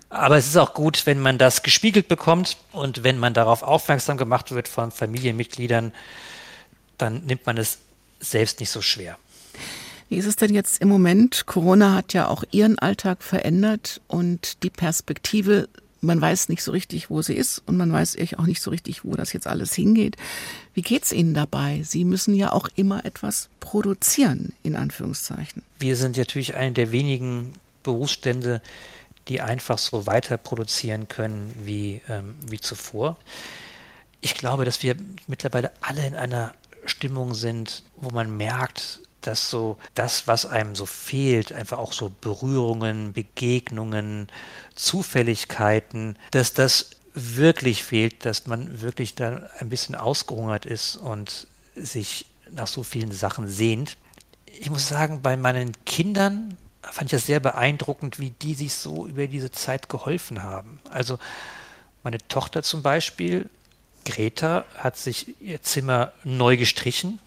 [0.09, 4.17] Aber es ist auch gut, wenn man das gespiegelt bekommt und wenn man darauf aufmerksam
[4.17, 5.91] gemacht wird von Familienmitgliedern,
[6.97, 7.79] dann nimmt man es
[8.19, 9.17] selbst nicht so schwer.
[10.07, 11.45] Wie ist es denn jetzt im Moment?
[11.47, 15.67] Corona hat ja auch Ihren Alltag verändert und die Perspektive,
[16.05, 19.03] man weiß nicht so richtig, wo sie ist und man weiß auch nicht so richtig,
[19.03, 20.15] wo das jetzt alles hingeht.
[20.73, 21.81] Wie geht's Ihnen dabei?
[21.83, 25.63] Sie müssen ja auch immer etwas produzieren, in Anführungszeichen.
[25.79, 27.53] Wir sind natürlich eine der wenigen
[27.83, 28.61] Berufsstände,
[29.27, 33.17] die einfach so weiter produzieren können wie, ähm, wie zuvor.
[34.21, 34.95] Ich glaube, dass wir
[35.27, 36.53] mittlerweile alle in einer
[36.85, 42.11] Stimmung sind, wo man merkt, dass so das, was einem so fehlt, einfach auch so
[42.21, 44.27] Berührungen, Begegnungen,
[44.75, 52.25] Zufälligkeiten, dass das wirklich fehlt, dass man wirklich da ein bisschen ausgehungert ist und sich
[52.51, 53.97] nach so vielen Sachen sehnt.
[54.45, 59.07] Ich muss sagen, bei meinen Kindern fand ich das sehr beeindruckend, wie die sich so
[59.07, 60.79] über diese Zeit geholfen haben.
[60.89, 61.17] Also
[62.03, 63.49] meine Tochter zum Beispiel,
[64.05, 67.19] Greta, hat sich ihr Zimmer neu gestrichen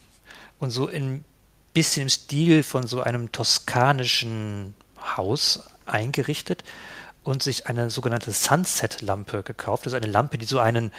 [0.61, 1.25] und so ein
[1.79, 4.75] bisschen im Stil von so einem toskanischen
[5.17, 6.65] Haus eingerichtet
[7.23, 9.87] und sich eine sogenannte Sunset-Lampe gekauft.
[9.87, 10.91] Das ist eine Lampe, die so einen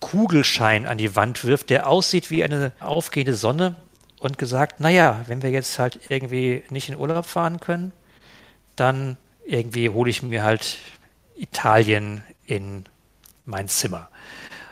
[0.00, 3.76] Kugelschein an die Wand wirft, der aussieht wie eine aufgehende Sonne
[4.20, 7.92] und gesagt, naja, wenn wir jetzt halt irgendwie nicht in Urlaub fahren können,
[8.76, 9.16] dann
[9.46, 10.76] irgendwie hole ich mir halt
[11.34, 12.84] Italien in
[13.46, 14.10] mein Zimmer.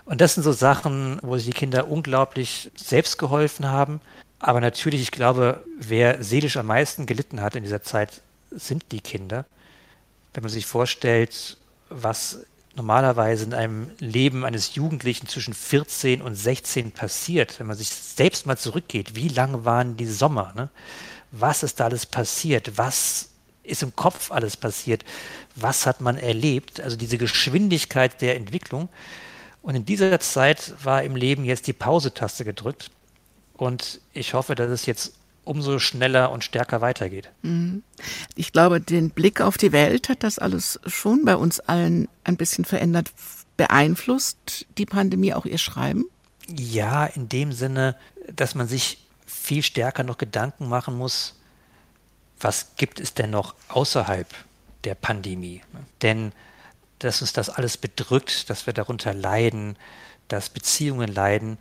[0.05, 4.03] Und das sind so Sachen, wo sich die Kinder unglaublich selbst geholfen haben.
[4.41, 9.01] Aber natürlich, ich glaube, wer seelisch am meisten gelitten hat in dieser Zeit, sind die
[9.01, 9.45] Kinder.
[10.32, 11.59] Wenn man sich vorstellt,
[11.91, 12.41] was
[12.74, 18.47] normalerweise in einem Leben eines Jugendlichen zwischen 14 und 16 passiert, wenn man sich selbst
[18.47, 20.55] mal zurückgeht, wie lange waren die Sommer?
[20.57, 20.70] Ne?
[21.32, 22.78] Was ist da alles passiert?
[22.78, 23.28] Was
[23.62, 25.05] ist im Kopf alles passiert?
[25.55, 26.80] Was hat man erlebt?
[26.80, 28.88] Also diese Geschwindigkeit der Entwicklung.
[29.61, 32.91] Und in dieser Zeit war im Leben jetzt die Pause-Taste gedrückt.
[33.61, 35.13] Und ich hoffe, dass es jetzt
[35.45, 37.29] umso schneller und stärker weitergeht.
[37.43, 37.83] Mhm.
[38.35, 42.39] Ich glaube, den Blick auf die Welt hat das alles schon bei uns allen ein
[42.39, 43.11] bisschen verändert.
[43.59, 46.07] Beeinflusst die Pandemie auch Ihr Schreiben?
[46.49, 47.97] Ja, in dem Sinne,
[48.35, 51.39] dass man sich viel stärker noch Gedanken machen muss,
[52.41, 54.27] was gibt es denn noch außerhalb
[54.85, 55.61] der Pandemie?
[56.01, 56.33] Denn
[56.99, 59.77] dass uns das alles bedrückt, dass wir darunter leiden,
[60.29, 61.59] dass Beziehungen leiden,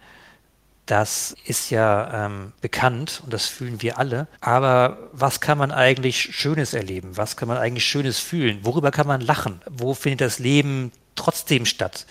[0.90, 4.28] das ist ja ähm, bekannt und das fühlen wir alle.
[4.42, 7.16] Aber was kann man eigentlich Schönes erleben?
[7.16, 8.62] Was kann man eigentlich Schönes fühlen?
[8.64, 9.62] Worüber kann man lachen?
[9.70, 12.08] Wo findet das Leben trotzdem statt?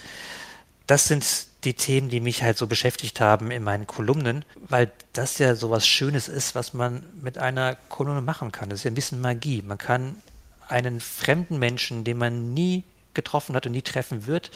[0.86, 1.26] Das sind
[1.64, 5.70] die Themen, die mich halt so beschäftigt haben in meinen Kolumnen, weil das ja so
[5.70, 8.68] was Schönes ist, was man mit einer Kolumne machen kann.
[8.68, 9.60] Das ist ja ein bisschen Magie.
[9.60, 10.22] Man kann
[10.68, 14.52] einen fremden Menschen, den man nie getroffen hat und nie treffen wird,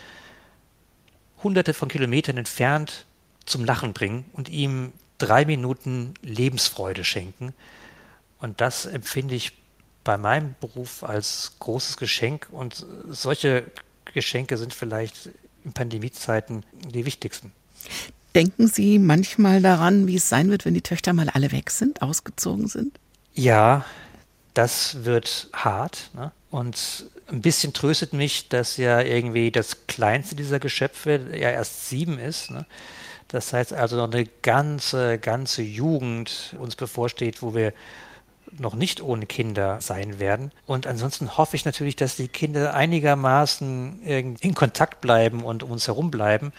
[1.42, 3.04] hunderte von Kilometern entfernt
[3.44, 7.54] zum Lachen bringen und ihm drei Minuten Lebensfreude schenken.
[8.40, 9.52] Und das empfinde ich
[10.04, 12.48] bei meinem Beruf als großes Geschenk.
[12.50, 13.64] Und solche
[14.12, 15.30] Geschenke sind vielleicht
[15.64, 17.52] in Pandemiezeiten die wichtigsten.
[18.34, 22.02] Denken Sie manchmal daran, wie es sein wird, wenn die Töchter mal alle weg sind,
[22.02, 22.98] ausgezogen sind?
[23.34, 23.84] Ja,
[24.54, 26.10] das wird hart.
[26.14, 26.32] Ne?
[26.50, 32.18] Und ein bisschen tröstet mich, dass ja irgendwie das kleinste dieser Geschöpfe ja erst sieben
[32.18, 32.50] ist.
[32.50, 32.66] Ne?
[33.32, 37.72] Das heißt also noch eine ganze, ganze Jugend uns bevorsteht, wo wir
[38.58, 40.52] noch nicht ohne Kinder sein werden.
[40.66, 45.86] Und ansonsten hoffe ich natürlich, dass die Kinder einigermaßen in Kontakt bleiben und um uns
[45.86, 46.52] herum bleiben.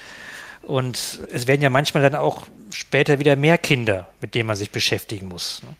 [0.64, 4.72] Und es werden ja manchmal dann auch später wieder mehr Kinder, mit denen man sich
[4.72, 5.62] beschäftigen muss.
[5.62, 5.76] ne?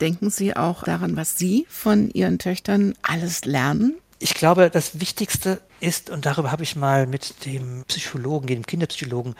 [0.00, 3.96] Denken Sie auch daran, was Sie von Ihren Töchtern alles lernen?
[4.18, 9.34] Ich glaube, das Wichtigste ist, und darüber habe ich mal mit dem Psychologen, dem Kinderpsychologen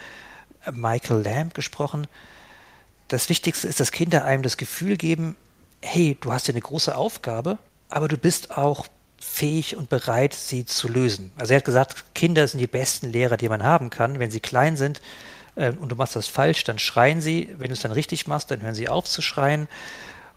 [0.71, 2.07] Michael Lamb gesprochen,
[3.09, 5.37] das Wichtigste ist, dass Kinder einem das Gefühl geben,
[5.83, 7.59] hey, du hast ja eine große Aufgabe,
[7.89, 8.87] aber du bist auch
[9.21, 11.31] fähig und bereit, sie zu lösen.
[11.37, 14.19] Also er hat gesagt, Kinder sind die besten Lehrer, die man haben kann.
[14.19, 15.01] Wenn sie klein sind,
[15.55, 17.49] äh, und du machst das falsch, dann schreien sie.
[17.59, 19.69] Wenn du es dann richtig machst, dann hören sie auf zu schreien.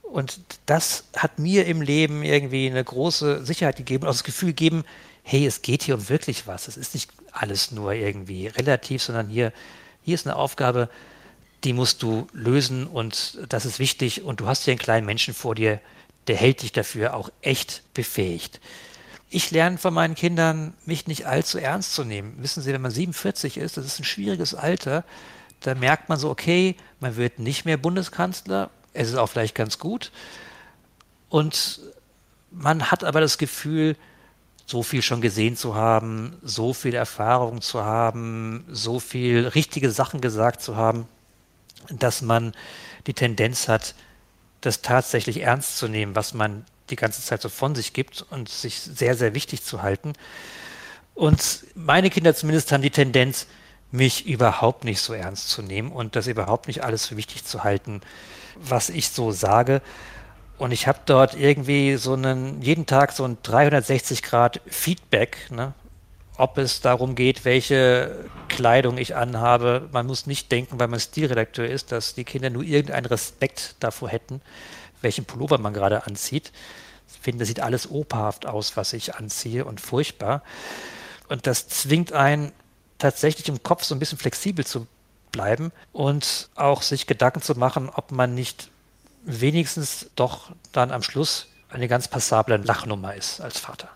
[0.02, 4.84] Und das hat mir im Leben irgendwie eine große Sicherheit gegeben, auch das Gefühl gegeben,
[5.24, 6.68] hey, es geht hier um wirklich was.
[6.68, 9.52] Es ist nicht alles nur irgendwie relativ, sondern hier,
[10.06, 10.90] hier ist eine Aufgabe,
[11.64, 15.34] die musst du lösen und das ist wichtig und du hast hier einen kleinen Menschen
[15.34, 15.82] vor dir,
[16.28, 18.62] der hält dich dafür auch echt befähigt.
[19.32, 22.36] Ich lerne von meinen Kindern, mich nicht allzu ernst zu nehmen.
[22.38, 25.04] Wissen Sie, wenn man 47 ist, das ist ein schwieriges Alter,
[25.62, 29.80] da merkt man so, okay, man wird nicht mehr Bundeskanzler, es ist auch vielleicht ganz
[29.80, 30.12] gut.
[31.30, 31.80] Und
[32.52, 33.98] man hat aber das Gefühl,
[34.66, 40.22] so viel schon gesehen zu haben, so viel Erfahrung zu haben, so viel richtige Sachen
[40.22, 41.08] gesagt zu haben,
[41.90, 42.54] dass man
[43.06, 43.94] die Tendenz hat,
[44.62, 48.50] das tatsächlich ernst zu nehmen, was man die ganze Zeit so von sich gibt und
[48.50, 50.14] sich sehr, sehr wichtig zu halten.
[51.14, 53.48] Und meine Kinder zumindest haben die Tendenz,
[53.92, 57.64] mich überhaupt nicht so ernst zu nehmen und das überhaupt nicht alles für wichtig zu
[57.64, 58.02] halten,
[58.56, 59.82] was ich so sage.
[60.58, 65.74] Und ich habe dort irgendwie so einen, jeden Tag so ein 360 Grad Feedback, ne?
[66.38, 69.90] ob es darum geht, welche Kleidung ich anhabe.
[69.92, 74.10] Man muss nicht denken, weil man Stilredakteur ist, dass die Kinder nur irgendeinen Respekt davor
[74.10, 74.42] hätten,
[75.02, 76.52] welchen Pullover man gerade anzieht.
[77.10, 80.44] Ich finde, das sieht alles operhaft aus, was ich anziehe und furchtbar.
[81.28, 82.52] Und das zwingt einen
[82.98, 84.88] tatsächlich im Kopf so ein bisschen flexibel zu
[85.32, 88.70] bleiben und auch sich Gedanken zu machen, ob man nicht
[89.26, 93.90] wenigstens doch dann am Schluss eine ganz passable Lachnummer ist als Vater.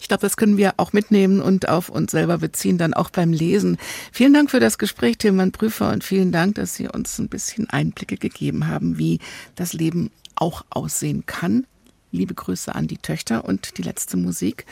[0.00, 3.32] Ich glaube, das können wir auch mitnehmen und auf uns selber beziehen, dann auch beim
[3.32, 3.78] Lesen.
[4.12, 7.68] Vielen Dank für das Gespräch, Tilman Prüfer, und vielen Dank, dass Sie uns ein bisschen
[7.70, 9.18] Einblicke gegeben haben, wie
[9.56, 11.66] das Leben auch aussehen kann.
[12.12, 14.66] Liebe Grüße an die Töchter und die letzte Musik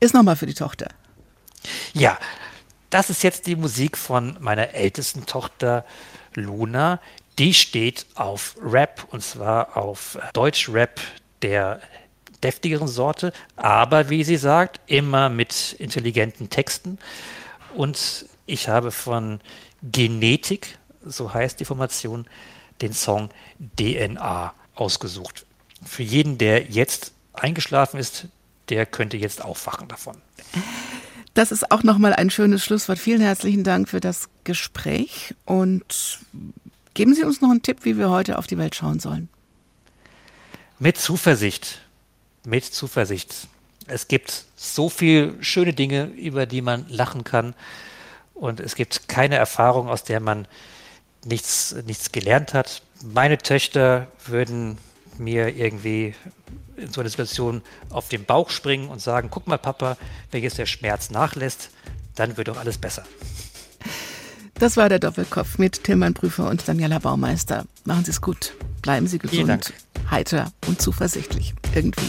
[0.00, 0.88] ist nochmal für die Tochter.
[1.92, 2.18] Ja,
[2.90, 5.84] das ist jetzt die Musik von meiner ältesten Tochter
[6.34, 7.00] Luna.
[7.38, 11.00] Die steht auf Rap und zwar auf Deutschrap
[11.42, 11.80] der
[12.42, 16.98] deftigeren Sorte, aber wie sie sagt, immer mit intelligenten Texten.
[17.74, 19.40] Und ich habe von
[19.82, 22.26] Genetik, so heißt die Formation,
[22.80, 23.30] den Song
[23.78, 25.44] DNA ausgesucht.
[25.84, 28.28] Für jeden, der jetzt eingeschlafen ist,
[28.68, 30.16] der könnte jetzt aufwachen davon.
[31.34, 32.98] Das ist auch nochmal ein schönes Schlusswort.
[32.98, 36.18] Vielen herzlichen Dank für das Gespräch und
[36.96, 39.28] geben Sie uns noch einen Tipp, wie wir heute auf die Welt schauen sollen.
[40.78, 41.82] Mit Zuversicht.
[42.44, 43.48] Mit Zuversicht.
[43.86, 47.54] Es gibt so viele schöne Dinge, über die man lachen kann.
[48.32, 50.48] Und es gibt keine Erfahrung, aus der man
[51.24, 52.82] nichts, nichts gelernt hat.
[53.04, 54.78] Meine Töchter würden
[55.18, 56.14] mir irgendwie
[56.78, 59.98] in so einer Situation auf den Bauch springen und sagen, guck mal Papa,
[60.30, 61.70] wenn jetzt der Schmerz nachlässt,
[62.14, 63.04] dann wird doch alles besser.
[64.58, 67.66] Das war der Doppelkopf mit Tilman Prüfer und Daniela Baumeister.
[67.84, 68.54] Machen Sie es gut.
[68.80, 69.72] Bleiben Sie gesund,
[70.10, 71.54] heiter und zuversichtlich.
[71.74, 72.06] Irgendwie.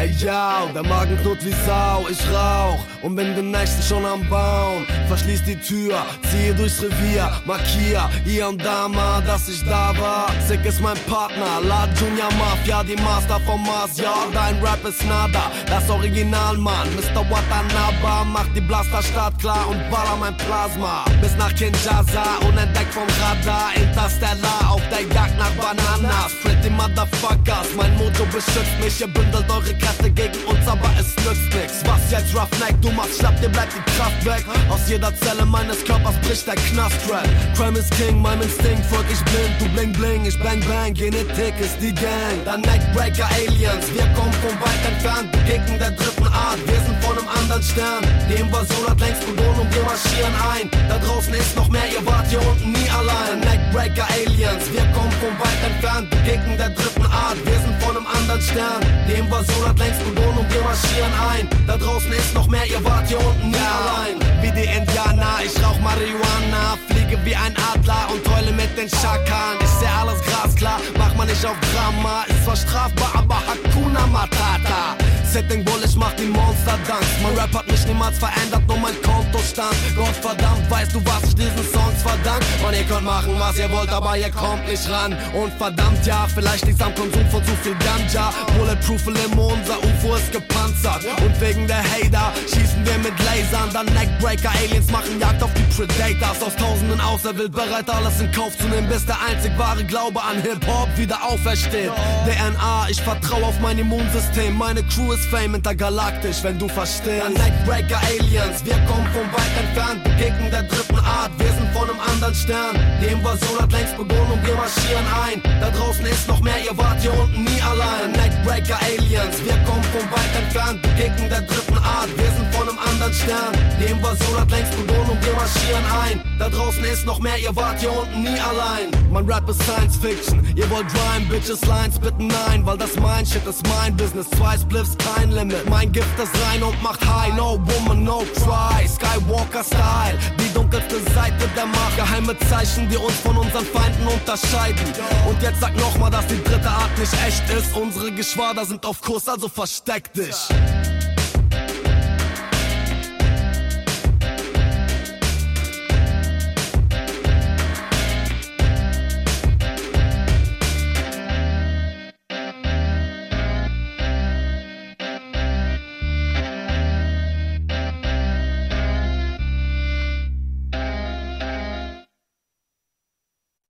[0.00, 4.26] Ey, yo, der Magen knurrt wie Sau, ich rauch und bin den nächsten schon am
[4.30, 4.86] Bauen.
[5.08, 10.30] Verschließ die Tür, ziehe durchs Revier, markier hier und da mal, dass ich da war.
[10.48, 15.04] Sick ist mein Partner, La Junior Mafia, die Master vom Mars, ja, dein Rap ist
[15.06, 15.50] nada.
[15.66, 17.20] Das Original, Mann, Mr.
[17.28, 21.04] Watanabe, macht die Blasterstadt klar und baller mein Plasma.
[21.20, 26.32] Bis nach Kinshasa, unentdeckt vom Radar, Interstellar, auf der Jagd nach Bananas.
[26.42, 31.50] Pretty Motherfuckers, mein Motto beschützt mich, ihr bündelt eure Kräfte gegen uns, aber es nützt
[31.54, 31.82] nix.
[31.84, 34.44] Was jetzt, Roughneck, du machst schlapp, dir bleibt die Kraft weg.
[34.70, 37.28] Aus jeder Zelle meines Körpers bricht der Knast-Rap.
[37.56, 39.54] Crime is King, meinem Instinkt folg ich blind.
[39.58, 42.38] Du bling bling, ich bang bang, Genetik ist die Gang.
[42.44, 45.32] Dann Neckbreaker Aliens, wir kommen von weit entfernt.
[45.32, 48.06] Begegnen der dritten Art, wir sind von einem anderen Stern.
[48.30, 50.70] Die Invasion hat längst begonnen und wir marschieren ein.
[50.88, 53.40] Da draußen ist noch mehr, ihr wart hier unten nie allein.
[53.40, 56.10] Neckbreaker Aliens, wir kommen von weit entfernt.
[56.10, 58.80] Begegnen der dritten Art, wir sind von einem anderen Stern.
[59.08, 61.48] Die Invasion hat längst begonnen und wir marschieren ein.
[61.66, 64.16] Da draußen ist noch mehr, ihr wart hier unten nie allein.
[64.42, 69.58] Wie die Indianer, ich rauch Marihuana, fliege wie ein Adler und heule mit den Schakan.
[69.60, 72.24] Ich seh alles glasklar, mach man nicht auf Drama.
[72.28, 74.96] Ist zwar strafbar, aber Hakuna Matata.
[75.30, 77.06] Setting Bull, ich mach die Monster Dance.
[77.22, 79.76] Mein Rap hat mich niemals verändert, nur mein Kontostand.
[79.96, 81.64] Gott verdammt, weißt du, was ich diesen
[82.00, 82.42] Songs verdank?
[82.66, 85.16] Und ihr könnt machen, was ihr wollt, aber ihr kommt nicht ran.
[85.32, 88.32] Und verdammt, ja, vielleicht liegt's am Konsum von zu viel Ganja.
[88.58, 91.04] Bulletproof Limo, unser UFO alles gepanzert.
[91.22, 93.70] Und wegen der Hater schießen wir mit Lasern.
[93.72, 96.42] Dann Neckbreaker, Aliens machen Jagd auf die Predators.
[96.42, 100.40] Aus tausenden auserwählt, bereit alles in Kauf zu nehmen, bis der einzig wahre Glaube an
[100.42, 101.90] Hip-Hop wieder aufersteht.
[102.24, 104.56] DNA, ich vertraue auf mein Immunsystem.
[104.56, 107.24] Meine Crew ist fame intergalaktisch, wenn du verstehst.
[107.24, 110.04] Dann Neckbreaker, Aliens, wir kommen von weit entfernt.
[110.04, 112.78] Begegnen der dritten Art, wir sind von einem anderen Stern.
[113.00, 115.42] Die Invasion hat längst begonnen und wir marschieren ein.
[115.60, 118.12] Da draußen ist noch mehr, ihr wart hier unten nie allein.
[118.12, 122.08] Neckbreaker Aliens, wir kommen von weit entfernt, begegnen der dritten Art.
[122.16, 123.52] Wir sind von einem anderen Stern.
[123.80, 126.22] Die Invasion hat längst begonnen und wir marschieren ein.
[126.38, 128.90] Da draußen ist noch mehr, ihr wart hier unten nie allein.
[129.10, 133.26] Mein Rap ist Science Fiction, ihr wollt Rhyme, Bitches, Lines, bitte nein, weil das mein
[133.26, 134.30] Shit ist mein Business.
[134.30, 135.68] Zwei Spliffs, kein Limit.
[135.68, 138.86] Mein Gift ist rein und macht high, no woman, no cry.
[138.86, 141.79] Skywalker Style, die dunkelste Seite der Macht.
[141.96, 144.84] Geheime Zeichen, die uns von unseren Feinden unterscheiden.
[145.28, 147.76] Und jetzt sag nochmal, dass die dritte Art nicht echt ist.
[147.76, 150.36] Unsere Geschwader sind auf Kurs, also versteck dich.